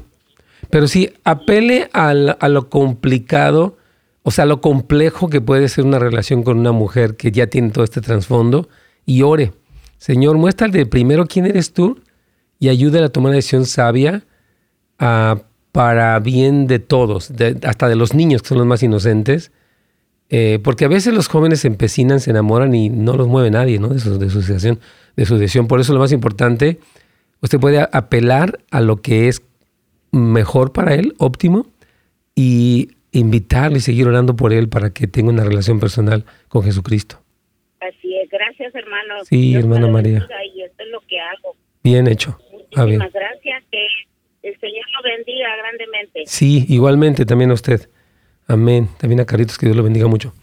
[0.69, 3.77] Pero sí, apele a lo complicado,
[4.23, 7.71] o sea, lo complejo que puede ser una relación con una mujer que ya tiene
[7.71, 8.69] todo este trasfondo
[9.05, 9.51] y ore.
[9.97, 11.99] Señor, muéstrale primero quién eres tú
[12.59, 14.23] y ayuda a tomar una decisión sabia
[14.99, 15.41] ah,
[15.71, 17.31] para bien de todos,
[17.63, 19.51] hasta de los niños que son los más inocentes.
[20.31, 23.79] Eh, porque a veces los jóvenes se empecinan, se enamoran y no los mueve nadie
[23.79, 23.87] ¿no?
[23.87, 24.79] de, su, de, su decisión,
[25.15, 25.67] de su decisión.
[25.67, 26.79] Por eso lo más importante,
[27.41, 29.41] usted puede apelar a lo que es
[30.11, 31.65] mejor para él, óptimo,
[32.35, 37.19] y invitarle y seguir orando por él para que tenga una relación personal con Jesucristo.
[37.79, 39.15] Así es, gracias hermano.
[39.23, 40.27] Sí, hermana María.
[40.55, 41.55] Y esto es lo que hago.
[41.83, 42.37] Bien hecho.
[42.83, 43.63] Muchísimas gracias.
[43.71, 43.87] Que
[44.49, 46.23] el Señor lo bendiga grandemente.
[46.25, 47.89] Sí, igualmente también a usted.
[48.47, 48.89] Amén.
[48.97, 50.33] También a Caritos, que Dios lo bendiga mucho.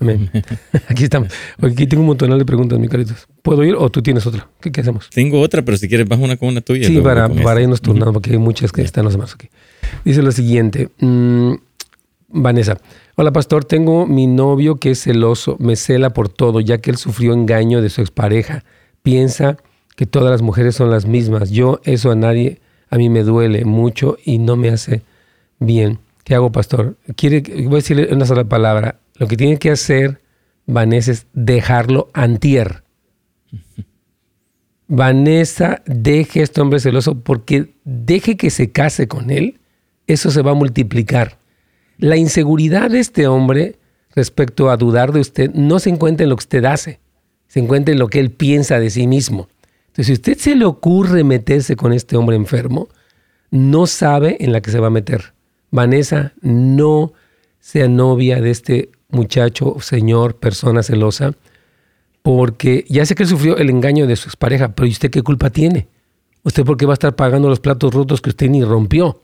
[0.00, 0.30] Amén.
[0.88, 1.32] Aquí estamos.
[1.60, 3.26] Aquí tengo un montón de preguntas, mi Caritos.
[3.42, 4.48] ¿Puedo ir o tú tienes otra?
[4.60, 5.08] ¿Qué, hacemos?
[5.10, 6.86] Tengo otra, pero si quieres, bajo una con una tuya.
[6.86, 9.48] Sí, para, para irnos turnando, porque hay muchas que están los demás aquí.
[10.04, 10.90] Dice lo siguiente.
[10.98, 11.54] Mm,
[12.28, 12.78] Vanessa.
[13.16, 13.64] Hola, pastor.
[13.64, 15.56] Tengo mi novio que es celoso.
[15.58, 18.64] Me cela por todo, ya que él sufrió engaño de su expareja.
[19.02, 19.56] Piensa
[19.96, 21.50] que todas las mujeres son las mismas.
[21.50, 25.02] Yo, eso a nadie, a mí me duele mucho y no me hace
[25.58, 25.98] bien.
[26.22, 26.96] ¿Qué hago, pastor?
[27.16, 29.00] Quiere, voy a decirle una sola palabra.
[29.16, 30.20] Lo que tiene que hacer
[30.66, 32.82] Vanessa es dejarlo antier.
[34.88, 39.60] Vanessa, deje a este hombre celoso porque deje que se case con él,
[40.06, 41.38] eso se va a multiplicar.
[41.98, 43.76] La inseguridad de este hombre
[44.14, 47.00] respecto a dudar de usted no se encuentra en lo que usted hace,
[47.48, 49.48] se encuentra en lo que él piensa de sí mismo.
[49.96, 52.90] Entonces, si usted se le ocurre meterse con este hombre enfermo,
[53.50, 55.32] no sabe en la que se va a meter.
[55.70, 57.14] Vanessa, no
[57.60, 61.32] sea novia de este muchacho, señor, persona celosa,
[62.20, 65.48] porque ya sé que sufrió el engaño de su expareja, pero ¿y usted qué culpa
[65.48, 65.88] tiene?
[66.42, 69.22] ¿Usted por qué va a estar pagando los platos rotos que usted ni rompió?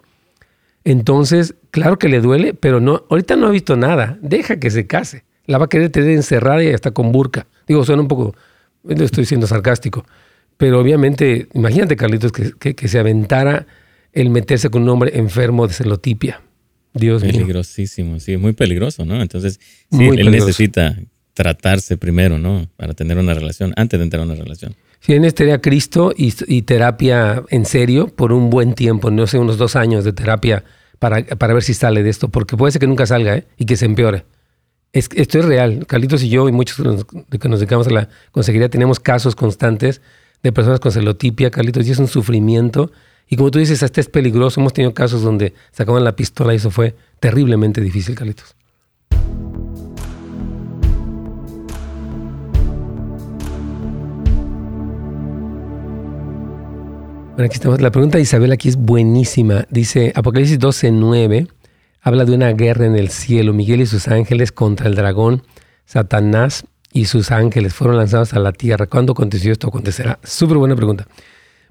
[0.84, 4.16] Entonces, claro que le duele, pero no, ahorita no ha visto nada.
[4.22, 5.24] Deja que se case.
[5.44, 7.46] La va a querer tener encerrada y hasta con burka.
[7.68, 8.34] Digo, suena un poco,
[8.88, 10.06] estoy siendo sarcástico.
[10.62, 13.66] Pero obviamente, imagínate, Carlitos, que, que, se aventara
[14.12, 16.40] el meterse con un hombre enfermo de celotipia.
[16.94, 17.32] Dios mío.
[17.32, 19.20] Peligrosísimo, sí, muy peligroso, ¿no?
[19.20, 19.58] Entonces,
[19.90, 20.96] sí, él necesita
[21.34, 22.68] tratarse primero, ¿no?
[22.76, 24.76] Para tener una relación, antes de entrar a una relación.
[25.00, 29.74] Sí, necesitaría Cristo y, terapia en serio por un buen tiempo, no sé, unos dos
[29.74, 30.62] años de terapia
[31.00, 33.46] para, para ver si sale de esto, porque puede ser que nunca salga ¿eh?
[33.58, 34.26] y que se empeore.
[34.92, 35.86] Es, esto es real.
[35.88, 40.00] Carlitos y yo y muchos de que nos dedicamos a la consejería tenemos casos constantes
[40.42, 42.90] de personas con celotipia, Carlitos, y es un sufrimiento.
[43.28, 44.60] Y como tú dices, hasta es peligroso.
[44.60, 48.56] Hemos tenido casos donde sacaban la pistola y eso fue terriblemente difícil, Carlitos.
[57.34, 57.80] Bueno, aquí estamos.
[57.80, 59.66] La pregunta de Isabel aquí es buenísima.
[59.70, 61.48] Dice Apocalipsis 12:9
[62.02, 63.54] habla de una guerra en el cielo.
[63.54, 65.42] Miguel y sus ángeles contra el dragón,
[65.86, 68.86] Satanás y sus ángeles fueron lanzados a la tierra.
[68.86, 69.68] ¿Cuándo aconteció esto?
[69.68, 70.18] Acontecerá.
[70.22, 71.06] Súper buena pregunta.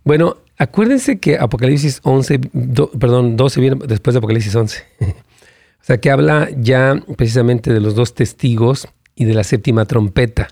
[0.03, 2.39] Bueno, acuérdense que Apocalipsis 11,
[2.99, 4.83] perdón, 12 viene después de Apocalipsis 11.
[5.01, 5.05] o
[5.81, 10.49] sea, que habla ya precisamente de los dos testigos y de la séptima trompeta.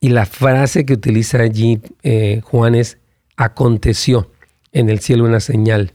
[0.00, 2.96] Y la frase que utiliza allí eh, Juan es,
[3.36, 4.30] aconteció
[4.72, 5.92] en el cielo una señal.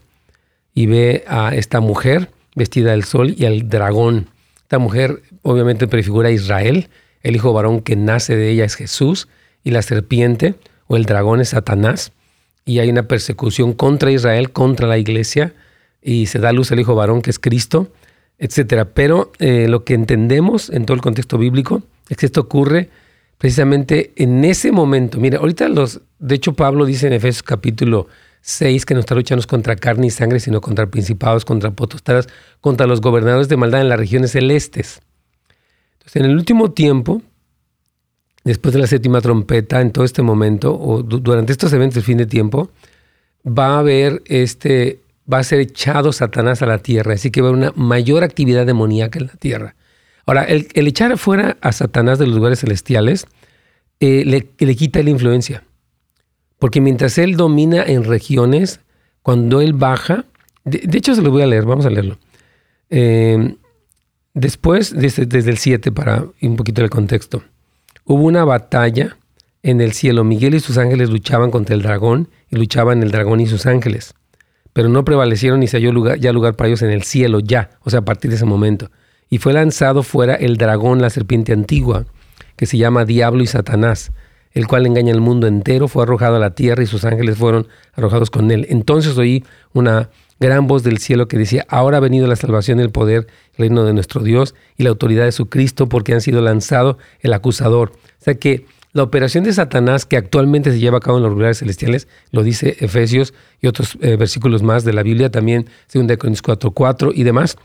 [0.74, 4.28] Y ve a esta mujer vestida del sol y al dragón.
[4.62, 6.88] Esta mujer obviamente prefigura a Israel,
[7.26, 9.26] el hijo varón que nace de ella es Jesús
[9.64, 10.54] y la serpiente
[10.86, 12.12] o el dragón es Satanás.
[12.64, 15.52] Y hay una persecución contra Israel, contra la iglesia,
[16.00, 17.90] y se da luz al hijo varón que es Cristo,
[18.38, 18.86] etc.
[18.94, 22.90] Pero eh, lo que entendemos en todo el contexto bíblico es que esto ocurre
[23.38, 25.18] precisamente en ese momento.
[25.18, 28.06] Mira, ahorita los, de hecho Pablo dice en Efesios capítulo
[28.42, 32.28] 6 que nuestra lucha no es contra carne y sangre, sino contra principados, contra potestades,
[32.60, 35.00] contra los gobernadores de maldad en las regiones celestes.
[36.14, 37.22] En el último tiempo,
[38.44, 42.18] después de la séptima trompeta, en todo este momento, o durante estos eventos del fin
[42.18, 42.70] de tiempo,
[43.46, 45.00] va a haber este,
[45.32, 48.24] va a ser echado Satanás a la tierra, así que va a haber una mayor
[48.24, 49.74] actividad demoníaca en la tierra.
[50.24, 53.26] Ahora, el, echar afuera a Satanás de los lugares celestiales
[54.00, 55.64] eh, le, quita la influencia,
[56.58, 58.80] porque mientras él domina en regiones,
[59.22, 60.24] cuando él baja,
[60.64, 62.18] de, hecho se lo voy a leer, vamos a leerlo.
[62.90, 63.56] Eh,
[64.36, 67.42] Después, desde, el 7, para un poquito el contexto,
[68.04, 69.16] hubo una batalla
[69.62, 70.24] en el cielo.
[70.24, 74.12] Miguel y sus ángeles luchaban contra el dragón y luchaban el dragón y sus ángeles.
[74.74, 77.88] Pero no prevalecieron ni se halló ya lugar para ellos en el cielo, ya, o
[77.88, 78.90] sea, a partir de ese momento.
[79.30, 82.04] Y fue lanzado fuera el dragón, la serpiente antigua,
[82.56, 84.12] que se llama Diablo y Satanás,
[84.56, 87.68] el cual engaña al mundo entero, fue arrojado a la tierra y sus ángeles fueron
[87.92, 88.66] arrojados con él.
[88.70, 90.08] Entonces oí una
[90.40, 93.84] gran voz del cielo que decía, ahora ha venido la salvación, el poder, el reino
[93.84, 97.92] de nuestro Dios y la autoridad de su Cristo, porque han sido lanzado el acusador.
[97.92, 98.64] O sea que
[98.94, 102.42] la operación de Satanás que actualmente se lleva a cabo en los lugares celestiales, lo
[102.42, 107.24] dice Efesios y otros eh, versículos más de la Biblia, también 2 Corintios 4.4 y
[107.24, 107.58] demás,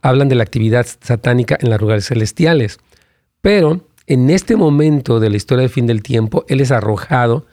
[0.00, 2.78] hablan de la actividad satánica en los lugares celestiales.
[3.42, 7.46] Pero en este momento de la historia del fin del tiempo, Él es arrojado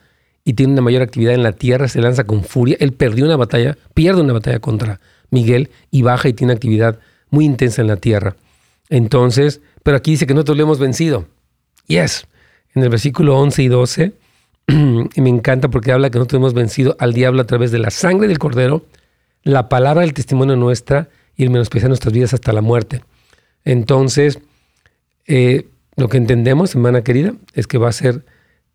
[0.44, 2.76] y tiene una mayor actividad en la tierra, se lanza con furia.
[2.80, 4.98] Él perdió una batalla, pierde una batalla contra
[5.30, 6.98] Miguel y baja y tiene actividad
[7.30, 8.34] muy intensa en la tierra.
[8.88, 11.26] Entonces, pero aquí dice que nosotros lo hemos vencido.
[11.86, 12.26] Yes.
[12.74, 14.12] En el versículo 11 y 12,
[14.66, 17.90] y me encanta porque habla que nosotros hemos vencido al diablo a través de la
[17.90, 18.84] sangre del cordero,
[19.44, 23.04] la palabra del testimonio nuestra y el menospreciar nuestras vidas hasta la muerte.
[23.64, 24.40] Entonces,
[25.28, 28.24] eh, lo que entendemos, hermana querida, es que va a ser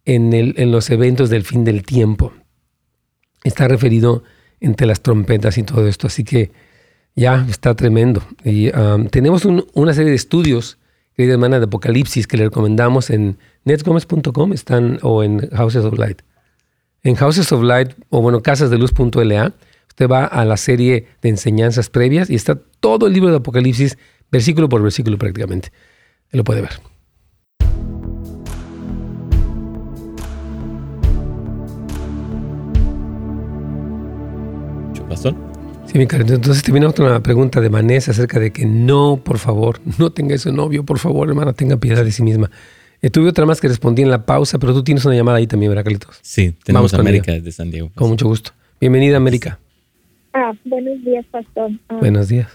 [0.04, 2.34] en, el, en los eventos del fin del tiempo.
[3.46, 4.24] Está referido
[4.60, 6.08] entre las trompetas y todo esto.
[6.08, 6.52] Así que
[7.16, 8.24] ya está tremendo.
[8.44, 10.78] Y um, tenemos una serie de estudios,
[11.16, 16.22] querida hermana, de Apocalipsis que le recomendamos en netsgomez.com están, o en Houses of Light.
[17.04, 19.54] En Houses of Light, o bueno, casasdeluz.la,
[19.88, 23.98] usted va a la serie de enseñanzas previas y está todo el libro de Apocalipsis,
[24.30, 25.72] versículo por versículo prácticamente.
[26.32, 26.93] Lo puede ver.
[35.94, 36.34] Sí, mi cariño.
[36.34, 40.52] Entonces termina otra pregunta de Vanessa acerca de que no, por favor, no tenga ese
[40.52, 42.50] novio, por favor, hermana, tenga piedad de sí misma.
[43.04, 45.46] Eh, tuve otra más que respondí en la pausa, pero tú tienes una llamada ahí
[45.46, 46.18] también, ¿verdad, Carlitos?
[46.24, 47.92] Sí, tenemos a América desde San Diego.
[47.94, 48.54] Con mucho gusto.
[48.82, 49.60] Bienvenida, América.
[50.34, 51.70] Ah, buenos días, pastor.
[51.90, 52.48] Ah, buenos días.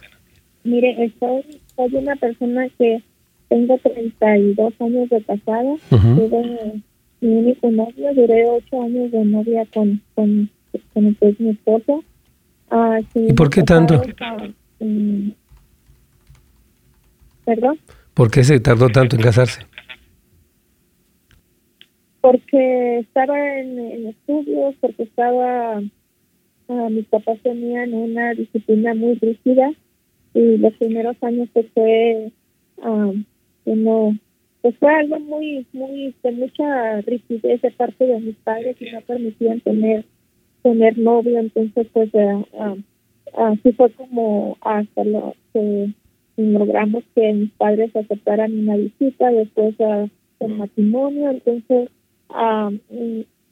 [0.65, 3.05] Mire, soy, soy una persona que
[3.49, 5.77] tengo 32 años de casada.
[5.91, 6.83] Tuve
[7.21, 10.51] mi único novio, duré 8 años de novia con, con,
[10.93, 12.03] con es mi esposo.
[12.71, 14.03] Ah, ¿Y por qué tanto?
[14.81, 15.31] Mm,
[17.45, 17.79] ¿Perdón?
[18.15, 19.63] ¿Por qué se tardó tanto en casarse?
[22.21, 25.81] Porque estaba en, estudios, porque estaba,
[26.67, 29.71] uh, mis papás tenían una disciplina muy rígida
[30.35, 32.33] y los primeros años pues fue
[32.79, 33.25] um,
[34.63, 39.01] pues fue algo muy, muy, de mucha rigidez de parte de mis padres y no
[39.03, 40.05] permitían tener
[40.63, 42.75] tener novio, entonces pues ah,
[43.37, 45.91] así fue como hasta lo que
[46.37, 50.11] logramos que mis padres aceptaran una visita después del
[50.57, 51.91] matrimonio, entonces
[52.31, 52.71] ah,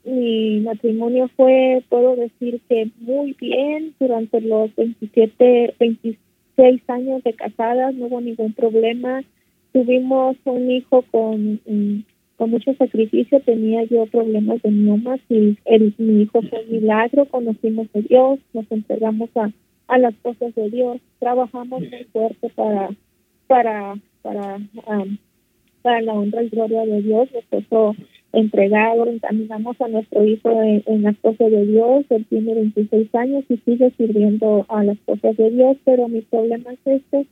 [0.05, 7.95] mi, matrimonio fue, puedo decir que muy bien durante los 27, 26 años de casadas,
[7.95, 9.23] no hubo ningún problema.
[9.73, 12.05] Tuvimos un hijo con mm,
[12.37, 17.25] con mucho sacrificio tenía yo problemas de miomas y el, mi hijo fue un milagro,
[17.27, 19.51] conocimos a Dios, nos entregamos a,
[19.89, 22.91] a las cosas de Dios, trabajamos muy fuerte para
[23.47, 24.59] para para
[25.83, 27.95] para la honra y gloria de Dios, esposo
[28.33, 33.57] entregado, encaminamos a nuestro hijo en, las cosas de Dios, él tiene 26 años y
[33.59, 37.27] sigue sirviendo a las cosas de Dios, pero mi problema es este,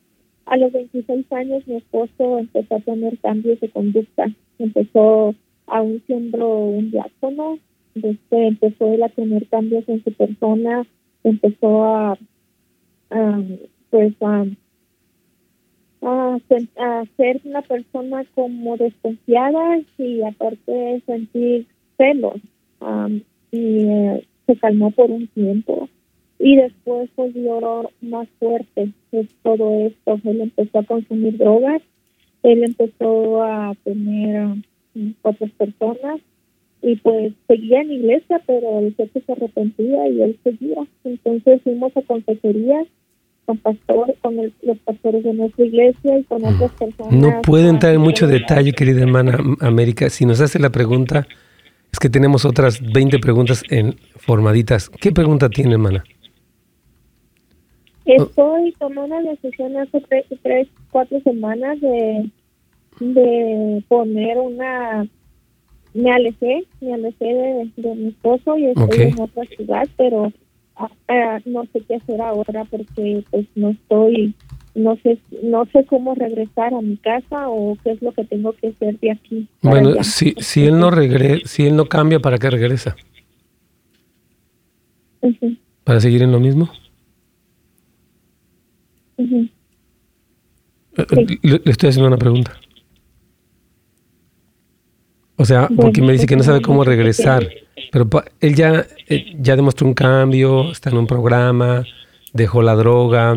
[0.47, 4.27] a los 26 años mi esposo empezó a tener cambios de conducta.
[4.59, 5.35] Empezó,
[5.67, 7.59] aún siendo un diácono,
[7.95, 10.87] después empezó a tener cambios en su persona,
[11.23, 12.19] empezó a,
[13.91, 14.45] pues a,
[16.03, 22.41] a, ser una persona como desconfiada y aparte sentir celos.
[23.51, 25.89] y eh, se calmó por un tiempo
[26.38, 30.20] y después volvió más fuerte es todo esto.
[30.25, 31.83] Él empezó a consumir drogas,
[32.42, 34.47] él empezó a tener
[34.94, 36.20] um, otras personas
[36.83, 40.87] y pues seguía en iglesia, pero el jefe se arrepentía y él seguía.
[41.05, 42.85] Entonces fuimos a consejería
[43.47, 47.12] con pastor, con los pastores de nuestra iglesia y con otras personas.
[47.12, 50.11] No puede entrar en mucho detalle, querida hermana América.
[50.11, 51.27] Si nos hace la pregunta,
[51.92, 54.90] es que tenemos otras 20 preguntas en formaditas.
[54.90, 56.05] ¿Qué pregunta tiene, hermana?
[58.05, 62.31] Estoy tomando una decisión hace tres, tres cuatro semanas de,
[63.01, 65.07] de poner una...
[65.95, 67.25] Me alejé, me alejé
[67.77, 70.33] de, mi esposo y estoy en otra ciudad, pero
[70.75, 74.35] ah, ah, no sé qué hacer ahora porque pues no estoy
[74.75, 78.53] no sé no sé cómo regresar a mi casa o qué es lo que tengo
[78.55, 79.49] que hacer de aquí.
[79.62, 82.97] Bueno, si si él no regre si él no cambia, ¿para qué regresa?
[85.85, 86.69] ¿Para seguir en lo mismo?
[89.16, 89.50] Le,
[91.64, 92.53] estoy haciendo una pregunta.
[95.37, 97.48] O sea, porque me dice que no sabe cómo regresar,
[97.90, 98.09] pero
[98.40, 101.85] él ya, eh, ya demostró un cambio, está en un programa,
[102.33, 103.37] dejó la droga,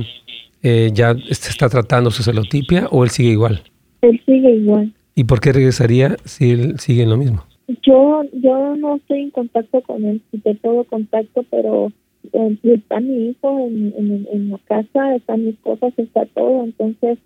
[0.62, 3.64] eh, ya se está tratando su celotipia o él sigue igual.
[4.02, 4.94] Él sigue igual.
[5.16, 7.44] ¿Y por qué regresaría si él sigue en lo mismo?
[7.82, 11.92] Yo, yo no estoy en contacto con él, de todo contacto, pero
[12.34, 13.94] eh, está mi hijo en,
[14.32, 17.18] en, la casa, están mis cosas, está todo, entonces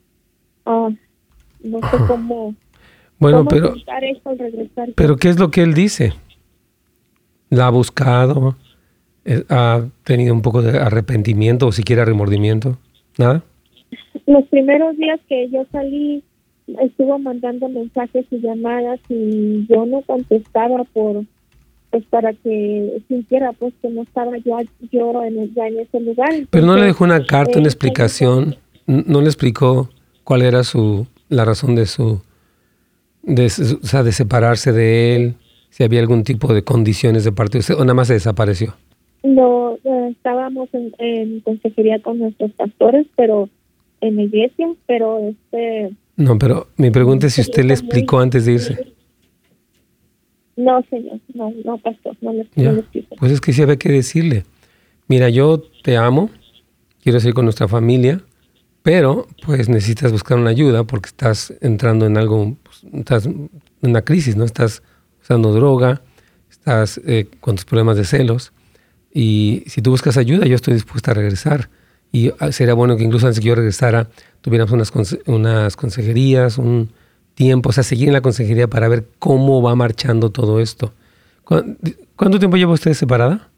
[0.65, 0.89] ah,
[1.63, 2.55] no sé cómo.
[3.19, 3.75] Bueno, pero.
[4.95, 6.13] Pero, ¿qué es lo que él dice?
[7.49, 8.55] ¿La ha buscado?
[9.25, 12.79] Eh, ¿Ha tenido un poco de arrepentimiento o siquiera remordimiento?
[13.17, 13.43] ¿Nada?
[14.25, 16.23] Los primeros días que yo salí,
[16.81, 21.25] estuvo mandando mensajes y llamadas y yo no contestaba por
[21.91, 24.57] pues para que sintiera pues que no estaba yo,
[24.91, 26.33] yo en ya en ese lugar.
[26.49, 28.55] Pero no le dejó una carta, una explicación,
[28.87, 29.89] no le explicó
[30.23, 32.21] ¿Cuál era su, la razón de su,
[33.23, 35.35] de, o sea, de separarse de él?
[35.69, 38.75] Si había algún tipo de condiciones de parte de usted o nada más se desapareció.
[39.23, 43.49] No, eh, estábamos en, consejería con nuestros pastores, pero
[44.01, 45.91] en la iglesia, pero este...
[46.17, 48.93] No, pero mi pregunta es si usted le explicó antes de irse.
[50.55, 53.15] No, señor, no, no, pastor, no le, explico.
[53.17, 54.43] Pues es que sí había que decirle,
[55.07, 56.29] mira, yo te amo,
[57.03, 58.21] quiero seguir con nuestra familia,
[58.83, 63.49] pero pues necesitas buscar una ayuda porque estás entrando en algo, pues, estás en
[63.81, 64.43] una crisis, ¿no?
[64.43, 64.83] Estás
[65.21, 66.01] usando droga,
[66.49, 68.53] estás eh, con tus problemas de celos
[69.13, 71.69] y si tú buscas ayuda, yo estoy dispuesta a regresar.
[72.11, 74.09] Y ah, sería bueno que incluso antes que yo regresara,
[74.41, 76.91] tuviéramos unas, unas consejerías, un
[77.41, 80.93] tiempo, o sea, seguir en la consejería para ver cómo va marchando todo esto.
[81.43, 83.49] ¿Cuánto tiempo lleva usted separada?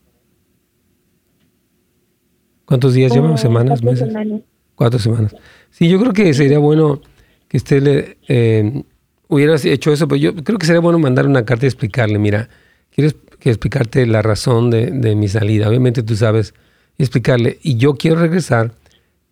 [2.64, 3.36] ¿Cuántos días lleva?
[3.36, 3.82] ¿Semanas?
[3.82, 4.08] Cuatro ¿Meses?
[4.08, 4.42] Semanas.
[4.76, 5.36] Cuatro semanas.
[5.70, 7.02] Sí, yo creo que sería bueno
[7.50, 8.84] que usted le eh,
[9.28, 12.48] hubiera hecho eso, pero yo creo que sería bueno mandar una carta y explicarle, mira,
[12.90, 13.12] quiero
[13.42, 15.68] explicarte la razón de, de mi salida.
[15.68, 16.54] Obviamente tú sabes
[16.98, 18.72] explicarle, y yo quiero regresar,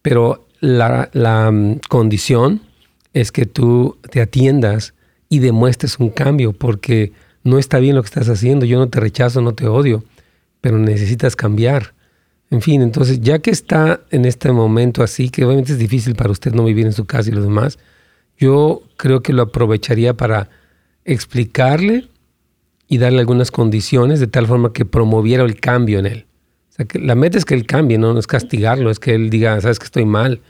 [0.02, 2.64] pero la, la mm, condición
[3.14, 4.94] es que tú te atiendas
[5.30, 9.00] y demuestres un cambio, porque no está bien lo que estás haciendo, yo no te
[9.00, 10.04] rechazo, no te odio,
[10.62, 11.94] pero necesitas cambiar.
[12.50, 16.32] En fin, entonces ya que está en este momento así, que obviamente es difícil para
[16.32, 17.80] usted no vivir en su casa y lo demás,
[18.38, 20.50] yo creo que lo aprovecharía para
[21.06, 22.10] explicarle
[22.88, 26.26] y darle algunas condiciones de tal forma que promoviera el cambio en él.
[26.72, 29.60] O sea, la meta es que él cambie, no, es castigarlo, es que él diga,
[29.62, 30.42] sabes que estoy mal,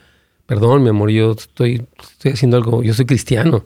[0.52, 3.64] perdón, mi amor, yo estoy, estoy haciendo algo, yo soy cristiano,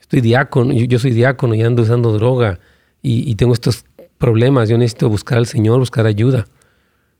[0.00, 2.58] estoy diácono, yo, soy diácono y ando usando droga
[3.00, 3.84] y, tengo estos
[4.18, 6.48] problemas, yo necesito buscar al Señor, buscar ayuda.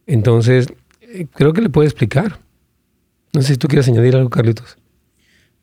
[0.08, 0.66] Entonces,
[1.02, 2.40] eh, creo que le puedo explicar.
[3.32, 4.76] No sé si tú quieres añadir algo, Carlitos.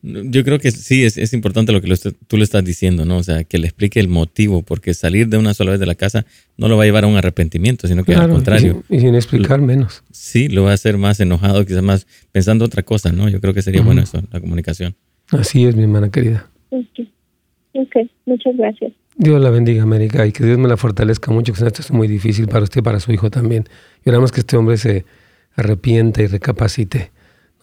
[0.06, 1.96] Yo creo que sí, es, importante lo que
[2.28, 3.18] tú le estás diciendo, ¿no?
[3.18, 5.96] O sea, que le explique el motivo, porque salir de una sola vez de la
[5.96, 6.26] casa
[6.58, 8.84] no lo va a llevar a un arrepentimiento, sino que al contrario.
[8.90, 10.04] Y sin, explicar menos.
[10.12, 13.30] Sí, lo va a hacer más enojado, quizás más pensando otra cosa, ¿no?
[13.30, 14.94] Yo creo que sería bueno eso, la comunicación.
[15.30, 16.50] Así es, mi hermana querida.
[16.70, 17.96] Ok,
[18.26, 18.92] muchas gracias.
[19.16, 22.10] Dios la bendiga, América, y que Dios me la fortalezca mucho, que esto es muy
[22.10, 23.66] difícil para usted y para su hijo también.
[24.04, 25.06] Y oramos que este hombre se
[25.56, 27.12] arrepienta y recapacite.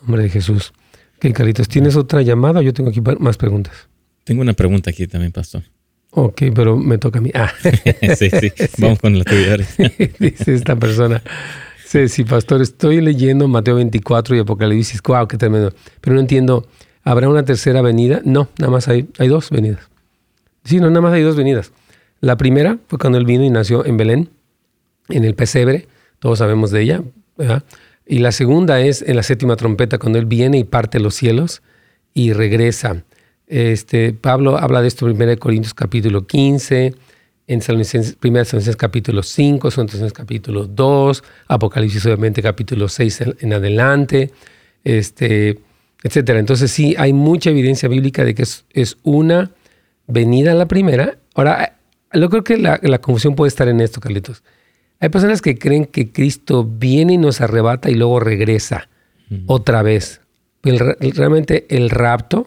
[0.00, 0.72] En nombre de Jesús.
[1.22, 2.62] Ok, Carlitos, ¿tienes otra llamada?
[2.62, 3.74] Yo tengo aquí más preguntas.
[4.24, 5.62] Tengo una pregunta aquí también, pastor.
[6.12, 7.30] Ok, pero me toca a mí.
[7.34, 7.52] Ah.
[8.16, 9.58] sí, sí, vamos con la tuya.
[10.18, 11.22] Dice esta persona.
[11.84, 15.02] Sí, sí, pastor, estoy leyendo Mateo 24 y Apocalipsis.
[15.02, 15.74] Wow, qué tremendo.
[16.00, 16.66] Pero no entiendo,
[17.04, 18.22] ¿habrá una tercera venida?
[18.24, 19.90] No, nada más hay, hay dos venidas.
[20.64, 21.70] Sí, no, nada más hay dos venidas.
[22.22, 24.30] La primera fue cuando él vino y nació en Belén,
[25.10, 25.86] en el pesebre.
[26.18, 27.02] Todos sabemos de ella.
[27.36, 27.62] ¿verdad?
[28.10, 31.62] Y la segunda es en la séptima trompeta, cuando Él viene y parte los cielos
[32.12, 33.04] y regresa.
[33.46, 36.94] Este, Pablo habla de esto en 1 Corintios capítulo 15, en
[37.46, 44.32] 1 Tesalonicenses capítulo 5, 2 capítulo 2, Apocalipsis obviamente capítulo 6 en, adelante,
[44.82, 45.60] este,
[46.02, 46.30] etc.
[46.30, 49.52] Entonces sí, hay mucha evidencia bíblica de que es, una
[50.08, 51.16] venida la primera.
[51.36, 51.78] Ahora,
[52.12, 54.42] yo creo que la, la confusión puede estar en esto, Carlitos.
[55.00, 58.88] Hay personas que creen que Cristo viene y nos arrebata y luego regresa
[59.46, 60.20] otra vez.
[60.62, 62.46] realmente el rapto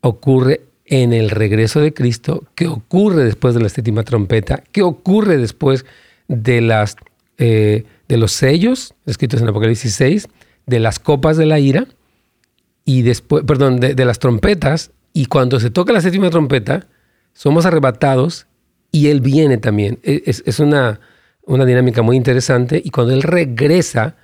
[0.00, 5.38] ocurre en el regreso de Cristo, que ocurre después de la séptima trompeta, que ocurre
[5.38, 5.84] después
[6.28, 6.94] de, las,
[7.38, 10.28] eh, de los sellos, escritos en Apocalipsis 6,
[10.66, 11.88] de las copas de la ira,
[12.84, 16.86] y después, perdón, de, las trompetas, y cuando se toca la séptima trompeta,
[17.32, 18.46] somos arrebatados
[18.92, 19.98] y Él viene también.
[20.04, 21.00] E, es una
[21.46, 24.16] una dinámica muy interesante y cuando Él regresa,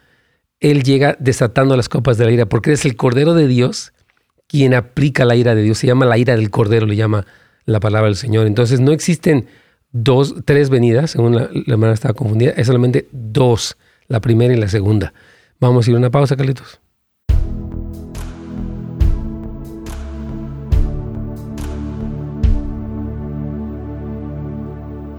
[0.60, 3.92] Él llega desatando las copas de la ira, porque es el Cordero de Dios
[4.48, 5.78] quien aplica la ira de Dios.
[5.78, 7.26] Se llama la ira del Cordero, le llama
[7.64, 8.46] la palabra del Señor.
[8.46, 9.46] Entonces no existen
[9.92, 14.58] dos, tres venidas, según la, la hermana estaba confundida, es solamente dos, la primera y
[14.58, 15.14] la segunda.
[15.58, 16.81] Vamos a ir a una pausa, Carlitos.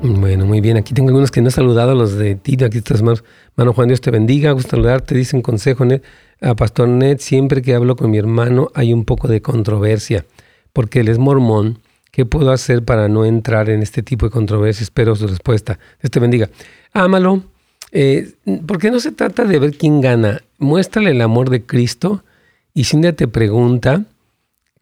[0.06, 0.76] Bueno, muy bien.
[0.76, 2.66] Aquí tengo algunos que no he saludado, los de Tito.
[2.66, 4.52] Aquí estás, hermano Juan, Dios te bendiga.
[4.52, 5.16] Gusto saludarte.
[5.16, 5.86] Dice un consejo
[6.42, 7.20] a Pastor Ned.
[7.22, 10.26] Siempre que hablo con mi hermano hay un poco de controversia,
[10.74, 11.80] porque él es mormón.
[12.12, 14.84] ¿Qué puedo hacer para no entrar en este tipo de controversia?
[14.84, 15.80] Espero su respuesta.
[16.02, 16.50] Dios te bendiga.
[16.92, 17.42] Ámalo.
[17.94, 18.34] Eh,
[18.68, 20.42] porque no se trata de ver quién gana.
[20.58, 22.26] Muéstrale el amor de Cristo
[22.74, 24.04] y si te pregunta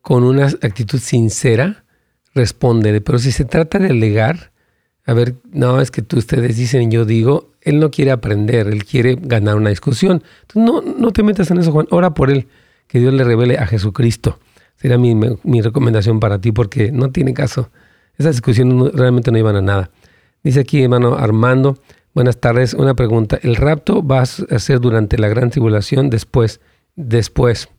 [0.02, 1.84] con una actitud sincera,
[2.34, 3.02] respóndele.
[3.02, 4.51] Pero si se trata de alegar,
[5.06, 8.86] a ver, no, es que tú, ustedes dicen, yo digo, él no quiere aprender, él
[8.86, 10.24] quiere ganar una discusión.
[10.42, 12.48] Entonces, no, no te metas en eso, Juan, ora por él,
[12.88, 14.40] que Dios le revele a Jesucristo.
[14.76, 17.70] Sería mi, mi recomendación para ti porque no tiene caso.
[18.18, 19.92] Esas discusiones realmente no iban a nada.
[20.44, 21.78] Dice aquí, hermano Armando,
[22.14, 22.74] buenas tardes.
[22.74, 23.40] Una pregunta.
[23.42, 26.10] ¿El rapto va a ser durante la gran tribulación?
[26.10, 26.62] Después.
[26.96, 27.70] Después.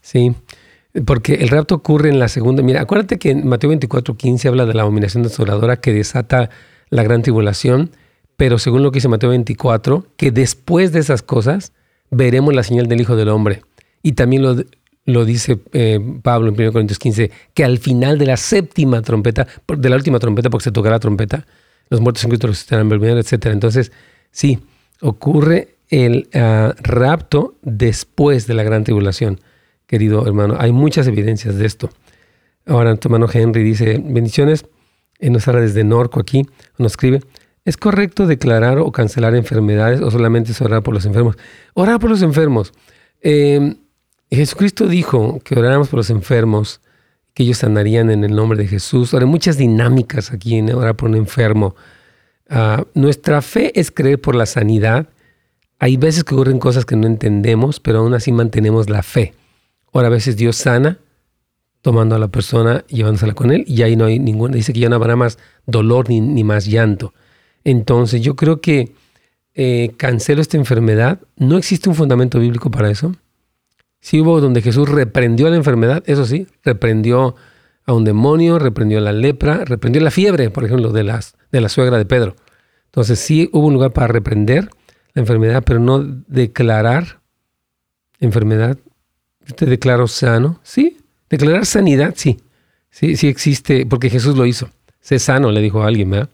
[0.00, 0.34] Sí.
[1.06, 2.62] Porque el rapto ocurre en la segunda.
[2.62, 6.50] Mira, acuérdate que en Mateo 24, 15 habla de la abominación desoladora que desata
[6.90, 7.90] la gran tribulación.
[8.36, 11.72] Pero según lo que dice Mateo 24, que después de esas cosas
[12.10, 13.62] veremos la señal del Hijo del Hombre.
[14.02, 14.42] Y también
[15.04, 19.46] lo, dice eh, Pablo en 1 Corintios 15, que al final de la séptima trompeta,
[19.66, 21.46] de la última trompeta, porque se tocará la trompeta,
[21.88, 23.46] los muertos en Cristo resucitarán, etc.
[23.46, 23.92] Entonces,
[24.30, 24.58] sí,
[25.00, 29.40] ocurre el ah, rapto después de la gran tribulación,
[29.86, 30.56] querido hermano.
[30.58, 31.90] Hay muchas evidencias de esto.
[32.66, 34.66] Ahora, tu hermano Henry dice, bendiciones,
[35.18, 36.46] en nos habla desde Norco aquí,
[36.78, 37.20] nos escribe,
[37.64, 41.36] ¿es correcto declarar o cancelar enfermedades o solamente orar por los enfermos?
[41.74, 42.72] Orar por los enfermos.
[43.20, 43.76] Eh,
[44.30, 46.80] Jesucristo dijo que oráramos por los enfermos,
[47.34, 49.12] que ellos sanarían en el nombre de Jesús.
[49.12, 51.74] Ahora, hay muchas dinámicas aquí en orar por un enfermo.
[52.48, 55.08] Ah, nuestra fe es creer por la sanidad.
[55.78, 59.34] Hay veces que ocurren cosas que no entendemos, pero aún así mantenemos la fe.
[59.92, 60.98] Ahora, a veces Dios sana
[61.82, 64.88] tomando a la persona, llevándosela con él, y ahí no hay ninguna, dice que ya
[64.88, 67.12] no habrá más dolor ni, más llanto.
[67.64, 68.94] Entonces, yo creo que
[69.54, 71.20] eh, cancelo esta enfermedad.
[71.36, 73.14] No existe un fundamento bíblico para eso.
[74.00, 77.36] Sí hubo donde Jesús reprendió la enfermedad, eso sí, reprendió
[77.84, 81.68] a un demonio, reprendió la lepra, reprendió la fiebre, por ejemplo, de, las, de la
[81.68, 82.36] suegra de Pedro.
[82.86, 84.70] Entonces sí hubo un lugar para reprender
[85.14, 87.20] la enfermedad, pero no declarar
[88.20, 88.78] enfermedad.
[89.56, 90.60] ¿Te declaro sano?
[90.62, 90.98] Sí.
[91.28, 92.40] Declarar sanidad, sí.
[92.90, 94.70] Sí, sí existe, porque Jesús lo hizo.
[95.00, 96.30] Sé sano, le dijo a alguien, ¿verdad?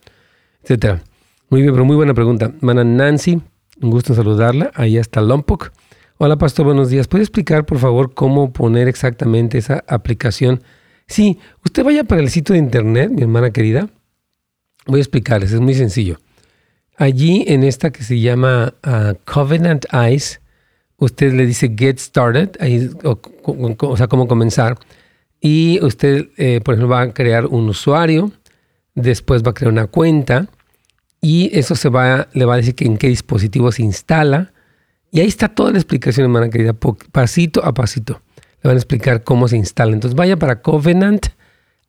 [0.62, 1.02] Etcétera.
[1.50, 2.52] Muy bien, pero muy buena pregunta.
[2.60, 3.40] Mana Nancy,
[3.80, 4.70] un gusto saludarla.
[4.74, 5.72] Ahí está Lompoc.
[6.18, 7.06] Hola, pastor, buenos días.
[7.06, 10.62] ¿Puede explicar, por favor, cómo poner exactamente esa aplicación?
[11.06, 13.88] Sí, usted vaya para el sitio de internet, mi hermana querida.
[14.86, 16.18] Voy a explicarles, es muy sencillo.
[16.96, 20.40] Allí en esta que se llama ah, Covenant Eyes,
[20.98, 24.76] usted le dice Get Started, ahí, o, sea, cómo comenzar.
[25.40, 28.32] Y usted, eh, por ejemplo, va a crear un usuario,
[28.94, 30.48] después va a crear una cuenta
[31.20, 34.52] y eso se va, le va a decir que en qué dispositivo se instala
[35.10, 38.20] y ahí está toda la explicación, hermana querida, pasito a pasito.
[38.62, 39.92] Le van a explicar cómo se instala.
[39.92, 41.28] Entonces vaya para Covenant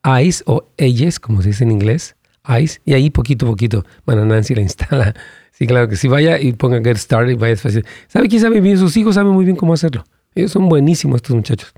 [0.04, 2.16] Eyes o Eyes, como se dice en inglés,
[2.48, 5.16] Eyes, y ahí poquito a poquito, hermana Nancy la instala.
[5.52, 7.86] Sí, claro que sí, vaya y ponga Get Started vaya fácil.
[8.08, 8.78] ¿Sabe quién sabe bien?
[8.78, 10.06] Sus hijos saben muy bien cómo hacerlo.
[10.36, 11.74] Ellos son buenísimos estos muchachos.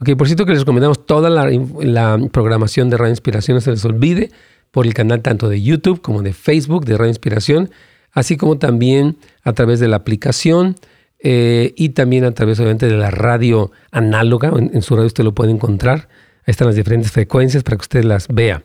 [0.00, 3.84] Ok, por cierto que les recomendamos toda la, programación de Radio Inspiración, no se les
[3.84, 4.30] olvide,
[4.70, 7.70] por el canal tanto de YouTube como de Facebook de Radio Inspiración
[8.14, 10.76] así como también a través de la aplicación
[11.18, 14.52] eh, y también a través obviamente de la radio análoga.
[14.56, 16.08] En, su radio usted lo puede encontrar.
[16.46, 18.62] Ahí están las diferentes frecuencias para que usted las vea.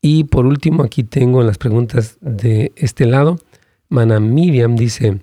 [0.00, 3.40] Y por último, aquí tengo las preguntas de este lado.
[3.88, 5.20] Mana Miriam dice,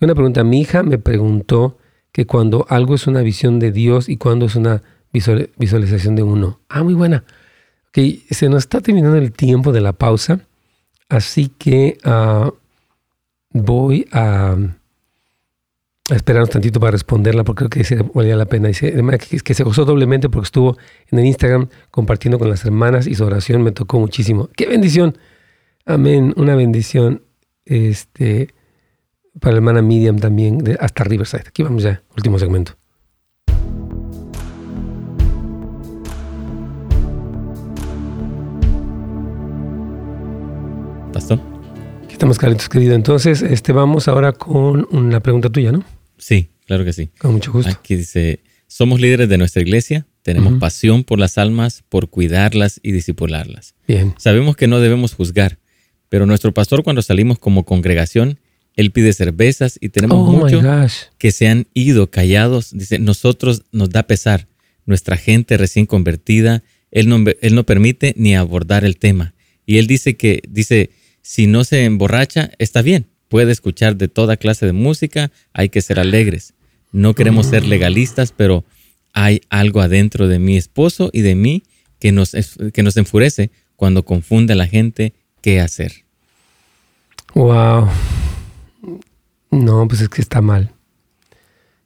[0.00, 0.44] una pregunta.
[0.44, 1.78] Mi hija me preguntó
[2.12, 6.60] que cuando algo es una visión de Dios y cuando es una visualización de uno.
[6.68, 7.24] Ah, muy buena.
[7.88, 7.98] Ok,
[8.30, 10.40] se nos está terminando el tiempo de la pausa,
[11.08, 12.50] así que uh,
[13.50, 14.56] voy a,
[16.10, 18.68] esperar un tantito para responderla porque creo que valía la pena.
[18.68, 18.92] Dice,
[19.44, 20.76] que, se gozó doblemente porque estuvo
[21.10, 24.48] en el Instagram compartiendo con las hermanas y su oración me tocó muchísimo.
[24.56, 25.16] ¡Qué bendición!
[25.86, 27.22] Amén, una bendición
[27.64, 28.54] este,
[29.40, 31.44] para la hermana Miriam también, de, hasta Riverside.
[31.46, 32.76] Aquí vamos ya, último segmento.
[41.12, 41.40] Pastor.
[42.10, 42.94] Estamos calientes, querido.
[42.94, 45.84] Entonces, este, vamos ahora con una pregunta tuya, ¿no?
[46.16, 47.10] Sí, claro que sí.
[47.18, 47.70] Con mucho gusto.
[47.70, 52.92] Aquí dice, somos líderes de nuestra iglesia, tenemos pasión por las almas, por cuidarlas y
[52.92, 53.74] disipularlas.
[53.86, 54.14] Bien.
[54.16, 55.58] Sabemos que no debemos juzgar,
[56.14, 58.38] pero nuestro pastor cuando salimos como congregación,
[58.76, 60.64] él pide cervezas y tenemos oh muchos
[61.18, 62.70] que se han ido callados.
[62.70, 64.46] Dice, nosotros nos da pesar,
[64.86, 66.62] nuestra gente recién convertida,
[66.92, 69.34] él no, él no permite ni abordar el tema.
[69.66, 70.90] Y él dice que, dice,
[71.20, 73.06] si no se emborracha, está bien.
[73.26, 76.54] Puede escuchar de toda clase de música, hay que ser alegres.
[76.92, 78.64] No queremos ser legalistas, pero
[79.14, 81.64] hay algo adentro de mi esposo y de mí
[81.98, 82.36] que nos,
[82.72, 86.03] que nos enfurece cuando confunde a la gente qué hacer.
[87.34, 87.88] Wow.
[89.50, 90.70] No, pues es que está mal.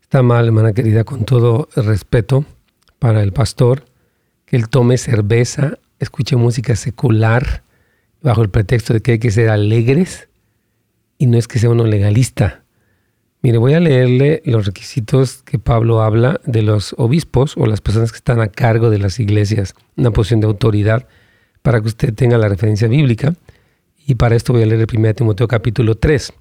[0.03, 2.44] Está mal, hermana querida, con todo respeto
[2.99, 3.84] para el pastor,
[4.44, 7.62] que él tome cerveza, escuche música secular,
[8.22, 10.28] bajo el pretexto de que hay que ser alegres
[11.16, 12.62] y no es que sea uno legalista.
[13.40, 18.11] Mire, voy a leerle los requisitos que Pablo habla de los obispos o las personas
[18.11, 21.07] que están a cargo de las iglesias, una posición de autoridad,
[21.62, 23.34] para que usted tenga la referencia bíblica.
[24.09, 26.33] Y para esto voy a leer el 1 Timoteo capítulo 3,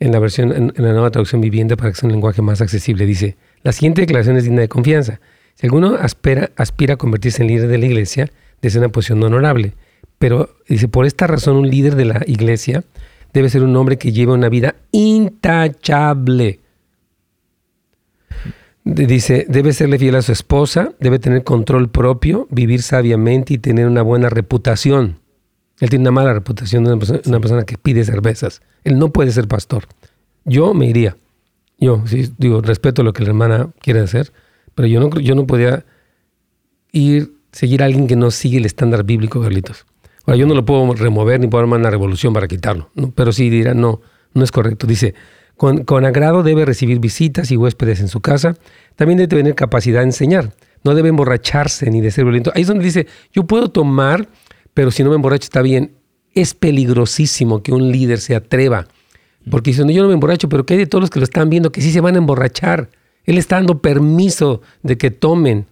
[0.00, 3.04] en la versión, en, la nueva traducción viviente para que sea un lenguaje más accesible.
[3.04, 5.20] Dice, la siguiente declaración es digna de confianza.
[5.54, 8.30] Si alguno aspira, aspira a convertirse en líder de la iglesia,
[8.62, 9.74] desde una posición honorable.
[10.18, 12.82] Pero dice, por esta razón un líder de la iglesia
[13.34, 16.60] debe ser un hombre que lleve una vida intachable.
[18.84, 23.86] Dice, debe serle fiel a su esposa, debe tener control propio, vivir sabiamente y tener
[23.86, 25.20] una buena reputación.
[25.80, 28.62] Él tiene una mala reputación de una persona, que pide cervezas.
[28.84, 29.84] Él no puede ser pastor.
[30.44, 31.16] Yo me iría.
[31.78, 34.32] Yo, sí, digo, respeto lo que la hermana quiere hacer,
[34.74, 35.84] pero yo no, yo no podía
[36.92, 39.86] ir, seguir a alguien que no sigue el estándar bíblico, Carlitos
[40.26, 43.74] yo no lo puedo remover ni puedo armar una revolución para quitarlo, pero sí dirá,
[43.74, 44.00] no,
[44.34, 44.86] no es correcto.
[44.86, 45.14] Dice,
[45.56, 48.56] con, con, agrado debe recibir visitas y huéspedes en su casa.
[48.96, 50.54] También debe tener capacidad de enseñar.
[50.84, 52.52] No debe emborracharse ni de ser violento.
[52.54, 54.28] Ahí es donde dice, yo puedo tomar,
[54.74, 55.92] pero si no me emborracho está bien.
[56.34, 58.86] Es peligrosísimo que un líder se atreva.
[59.50, 61.24] Porque dice, no, yo no me emborracho, pero ¿qué hay de todos los que lo
[61.24, 62.88] están viendo que sí se van a emborrachar?
[63.24, 65.66] Él está dando permiso de que tomen.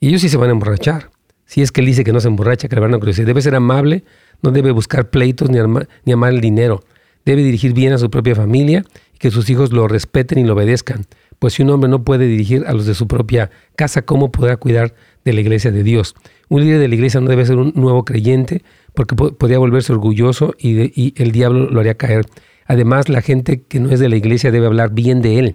[0.00, 1.10] Y ellos sí se van a emborrachar.
[1.46, 3.24] Si es que él dice que no se emborracha, que le van a crecer.
[3.24, 4.04] Debe ser amable,
[4.42, 6.84] no debe buscar pleitos ni amar el dinero.
[7.24, 8.84] Debe dirigir bien a su propia familia
[9.14, 11.06] y que sus hijos lo respeten y lo obedezcan.
[11.38, 14.56] Pues si un hombre no puede dirigir a los de su propia casa, ¿cómo podrá
[14.56, 16.14] cuidar de la iglesia de Dios?
[16.48, 18.62] Un líder de la iglesia no debe ser un nuevo creyente
[18.94, 22.26] porque podría volverse orgulloso y, y el diablo lo haría caer.
[22.66, 25.54] Además, la gente que no es de la iglesia debe hablar bien de él.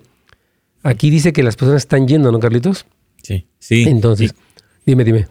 [0.83, 2.85] Aquí dice que las personas están yendo, ¿no, Carlitos?
[3.23, 3.83] Sí, sí.
[3.87, 4.33] Entonces,
[4.85, 5.27] dime, dime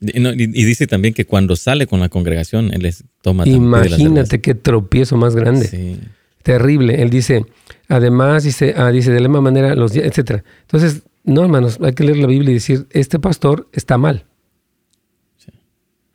[0.00, 3.46] y, dice también que cuando sale con la congregación, él les toma.
[3.46, 5.98] Imagínate qué tropiezo más grande.
[6.46, 7.02] Terrible.
[7.02, 7.44] Él dice,
[7.88, 10.44] además, dice, ah, dice de la misma manera, los días, etcétera.
[10.60, 14.24] Entonces, no, hermanos, hay que leer la Biblia y decir, este pastor está mal.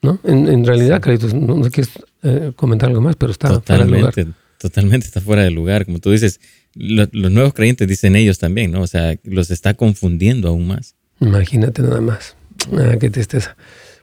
[0.01, 0.19] ¿No?
[0.23, 1.91] En, realidad, Carlitos, no, sé quieres
[2.23, 4.35] eh, comentar algo más, pero está totalmente, fuera de lugar.
[4.57, 5.85] Totalmente está fuera de lugar.
[5.85, 6.39] Como tú dices,
[6.75, 8.83] los nuevos creyentes dicen ellos también, ¿no?
[8.83, 10.95] O sea, los está confundiendo aún más.
[11.19, 12.37] Imagínate nada más.
[12.71, 13.57] Ah, qué tristeza.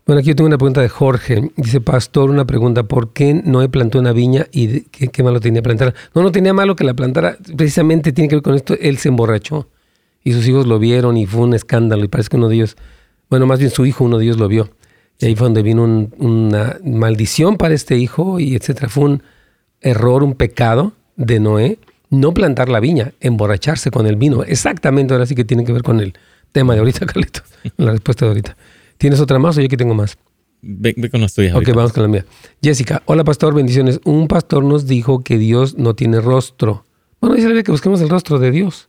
[0.09, 1.51] Bueno, aquí yo tengo una pregunta de Jorge.
[1.57, 2.83] Dice, pastor, una pregunta.
[2.83, 5.93] ¿Por qué Noé plantó una viña y qué, malo tenía plantar?
[6.15, 7.37] No, no tenía malo que la plantara.
[7.59, 8.75] Precisamente tiene que ver con esto.
[8.81, 9.69] Él se emborrachó
[10.25, 12.05] y sus hijos lo vieron y fue un escándalo.
[12.05, 12.79] Y parece que uno de ellos,
[13.29, 14.71] bueno, más bien su hijo, uno de ellos lo vio.
[15.19, 15.85] Y ahí fue donde vino
[16.17, 18.89] una maldición para este hijo y etcétera.
[18.89, 19.23] Fue un
[19.83, 21.79] error, un pecado de Noé
[22.09, 24.43] no plantar la viña, emborracharse con el vino.
[24.43, 26.15] Exactamente, ahora sí que tiene que ver con él
[26.53, 27.43] tema de ahorita, Carlito.
[27.77, 28.57] La respuesta de ahorita.
[28.99, 30.19] ¿Tienes otra más o yo aquí tengo más?
[30.61, 31.55] Ve, con las tuyas.
[31.55, 32.27] Ok, vamos con la mía.
[32.61, 34.01] Jessica, hola pastor, bendiciones.
[34.05, 36.85] Un pastor nos dijo que Dios no tiene rostro.
[37.21, 38.89] Bueno, dice la Biblia que busquemos el rostro de Dios.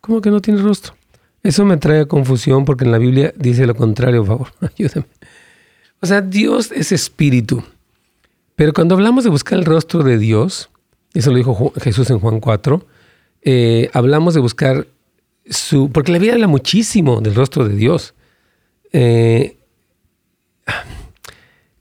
[0.00, 0.94] ¿Cómo que no tiene rostro?
[1.44, 5.06] Eso me trae confusión porque en la Biblia dice lo contrario, por favor, ayúdame.
[6.00, 7.62] O sea, Dios es espíritu.
[8.56, 10.70] Pero cuando hablamos de buscar el rostro de Dios,
[11.14, 12.84] eso lo dijo Jesús en Juan 4,
[13.42, 14.88] eh, hablamos de buscar
[15.92, 18.14] porque la Biblia habla muchísimo del rostro de Dios.
[18.92, 19.58] Eh,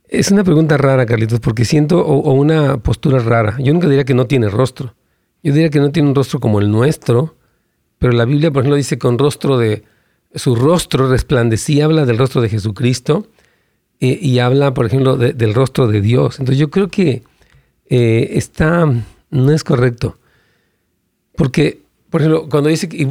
[0.08, 3.58] es una pregunta rara, Carlitos, porque siento, o, una postura rara.
[3.60, 4.96] Yo nunca diría que no tiene rostro.
[5.44, 7.36] Yo diría que no tiene un rostro como el nuestro,
[8.00, 9.84] pero la Biblia, por ejemplo, dice con rostro de,
[10.34, 13.28] su rostro resplandecía, habla del rostro de Jesucristo
[14.00, 16.40] eh, y habla, por ejemplo, del rostro de Dios.
[16.40, 17.24] Entonces yo creo que
[17.90, 18.86] eh, está,
[19.30, 20.18] no es correcto.
[21.36, 23.08] Porque, por ejemplo, cuando dice que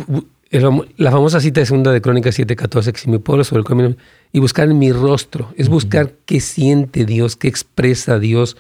[0.51, 3.97] la famosa cita de segunda de Crónicas 7:14, que si mi pueblo sobre el camino,
[4.33, 8.57] y buscar en mi rostro, es buscar qué siente Dios, qué expresa Dios,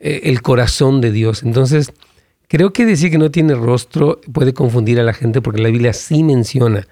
[0.00, 1.42] eh, el corazón de Dios.
[1.42, 1.92] Entonces,
[2.48, 5.92] creo que decir que no tiene rostro puede confundir a la gente porque la Biblia
[5.92, 6.86] sí menciona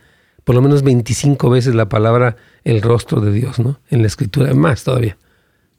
[0.46, 3.80] por lo menos 25 veces la palabra el rostro de Dios, ¿no?
[3.90, 5.18] En la escritura, más todavía.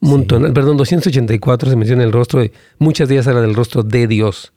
[0.00, 4.06] Un montón, perdón, 284 se menciona el rostro, de, muchas días habla del rostro de
[4.06, 4.52] Dios.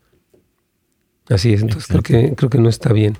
[1.29, 3.17] Así es, entonces creo que, creo que no está bien.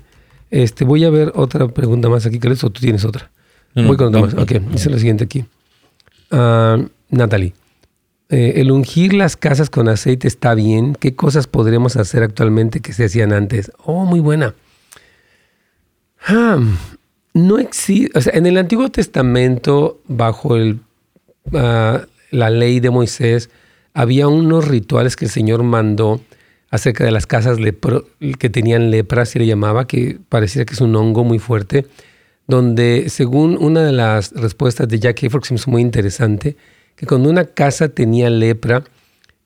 [0.52, 2.62] Este, voy a ver otra pregunta más aquí, ¿crees?
[2.62, 3.30] ¿O tú tienes otra?
[3.74, 4.34] voy con otra más.
[4.34, 5.46] Ok, dice la siguiente aquí.
[6.30, 7.54] Uh, Natalie,
[8.28, 10.94] eh, el ungir las casas con aceite está bien.
[10.94, 13.72] ¿Qué cosas podremos hacer actualmente que se hacían antes?
[13.82, 14.54] Oh, muy buena.
[16.26, 16.58] Ah,
[17.32, 20.80] no existe, o sea, en el Antiguo Testamento, bajo el,
[21.54, 23.48] ah, la ley de Moisés,
[23.94, 26.20] había unos rituales que el Señor mandó
[26.72, 27.58] acerca de las casas
[28.38, 31.86] que tenían lepra, se le llamaba, que parecía que es un hongo muy fuerte,
[32.46, 36.56] donde según una de las respuestas de Jack Hayford, que es muy interesante,
[36.96, 38.84] que cuando una casa tenía lepra,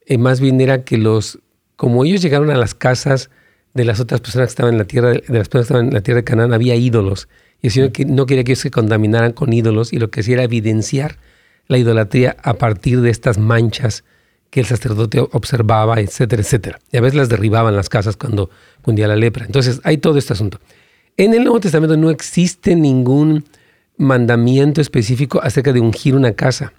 [0.06, 1.40] eh, más bien era que los,
[1.74, 3.28] como ellos llegaron a las casas
[3.74, 5.94] de las otras personas que estaban en la tierra, de las personas que estaban en
[5.94, 7.28] la tierra de Canaán, había ídolos.
[7.60, 10.34] Y el Señor no quería que ellos se contaminaran con ídolos y lo que hacía
[10.34, 11.18] era evidenciar
[11.66, 14.04] la idolatría a partir de estas manchas
[14.50, 16.78] que el sacerdote observaba, etcétera, etcétera.
[16.92, 18.50] Y a veces las derribaban las casas cuando
[18.82, 19.44] cundía la lepra.
[19.44, 20.58] Entonces hay todo este asunto.
[21.16, 23.44] En el Nuevo Testamento no existe ningún
[23.96, 26.72] mandamiento específico acerca de ungir una casa.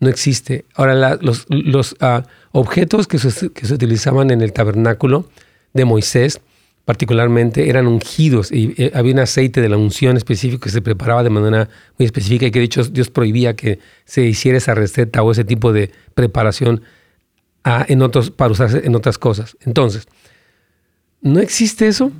[0.00, 0.64] No existe.
[0.74, 5.28] Ahora, los, ah, objetos que se, que se utilizaban en el tabernáculo
[5.72, 6.40] de Moisés,
[6.86, 11.24] particularmente, eran ungidos y eh, había un aceite de la unción específico que se preparaba
[11.24, 11.68] de manera
[11.98, 15.44] muy específica y que de hecho Dios prohibía que se hiciera esa receta o ese
[15.44, 16.82] tipo de preparación
[17.64, 19.56] ah, en otros, para usarse en otras cosas.
[19.66, 20.06] Entonces,
[21.20, 22.12] no existe eso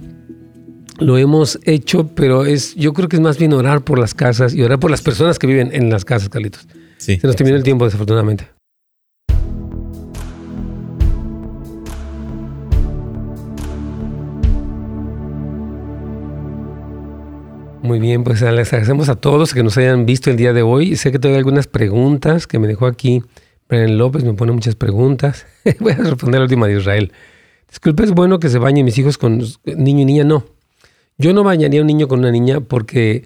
[0.99, 4.55] lo hemos hecho, pero es, yo creo que es más bien orar por las casas
[4.55, 6.67] y orar por las personas que viven en las casas, Carlitos.
[6.99, 7.19] Sí.
[7.21, 8.56] Se nos terminó el tiempo, desafortunadamente.
[17.87, 20.97] Muy bien, pues les agradecemos a todos que nos hayan visto el día de hoy.
[20.97, 23.23] Sé que tengo algunas preguntas que me dejó aquí.
[23.69, 25.47] Brian López me pone muchas preguntas.
[25.79, 27.13] Voy a responder la última de Israel.
[27.69, 30.25] Disculpe, es bueno que se bañen mis hijos con niño y niña.
[30.25, 30.45] No,
[31.17, 33.25] yo no bañaría a un niño con una niña porque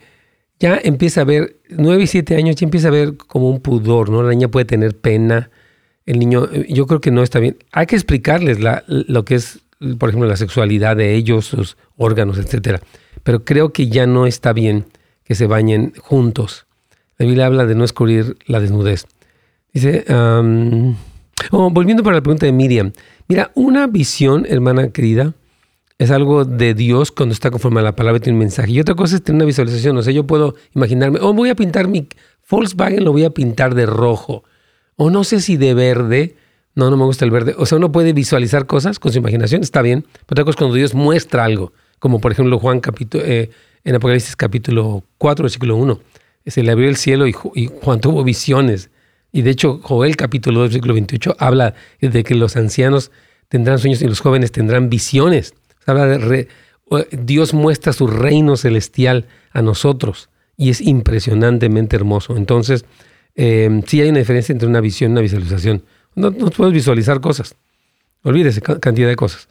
[0.59, 4.11] ya empieza a ver, nueve y siete años ya empieza a ver como un pudor,
[4.11, 4.23] ¿no?
[4.23, 5.51] La niña puede tener pena,
[6.05, 7.57] el niño, eh, yo creo que no está bien.
[7.73, 9.61] Hay que explicarles la, lo que es,
[9.99, 12.81] por ejemplo, la sexualidad de ellos, sus órganos, etcétera.
[13.23, 14.87] Pero creo que ya no está bien
[15.25, 16.67] que se bañen juntos.
[17.19, 19.07] La habla de no descubrir la desnudez.
[19.73, 20.05] Dice,
[21.51, 22.93] oh, volviendo para la pregunta de Miriam,
[23.29, 25.35] mira, una visión, hermana querida,
[25.99, 28.73] es algo de Dios cuando está conforme a la palabra y tiene un mensaje.
[28.73, 29.97] Y otra cosa es tener una visualización.
[29.99, 32.09] O sea, yo puedo imaginarme, oh, voy a pintar mi
[32.49, 34.43] Volkswagen, lo voy a pintar de rojo.
[34.97, 36.37] O no sé si de verde.
[36.75, 37.55] No, no me gusta el verde.
[37.59, 40.03] O sea, uno puede visualizar cosas con su imaginación, está bien.
[40.27, 41.73] Pero otra cosa es cuando Dios muestra algo.
[41.99, 43.51] Como por ejemplo Juan capítulo, eh,
[43.85, 46.01] en Apocalipsis capítulo 4, versículo 1.
[46.47, 48.91] Se le abrió el cielo y, Juan tuvo visiones.
[49.33, 53.11] Y de hecho, Joel capítulo 2, versículo 28 habla de que los ancianos
[53.49, 55.55] tendrán sueños y los jóvenes tendrán visiones.
[57.13, 62.37] Dios muestra su reino celestial a nosotros y es impresionantemente hermoso.
[62.37, 62.85] Entonces,
[63.37, 65.85] eh, sí hay una diferencia entre una visión y una visualización.
[66.21, 67.55] No, puedes visualizar cosas.
[68.23, 69.49] Olvídese cantidad de cosas.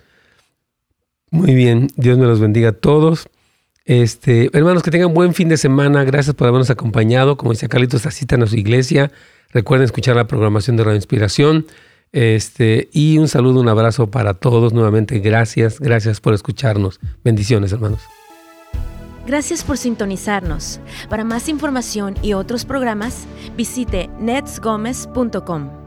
[1.32, 3.28] Muy bien, Dios me los bendiga a todos.
[3.86, 6.04] Este, hermanos, que tengan buen fin de semana.
[6.04, 7.38] Gracias por habernos acompañado.
[7.38, 9.12] Como dice Carlitos, asistan a su iglesia.
[9.52, 11.66] Recuerden escuchar la programación de Radio Inspiración.
[12.12, 14.74] Este, y un saludo, un abrazo para todos.
[14.74, 17.00] Nuevamente, gracias, gracias por escucharnos.
[17.24, 18.02] Bendiciones, hermanos.
[19.26, 20.80] Gracias por sintonizarnos.
[21.08, 25.79] Para más información y otros programas, visite netsgomez.com.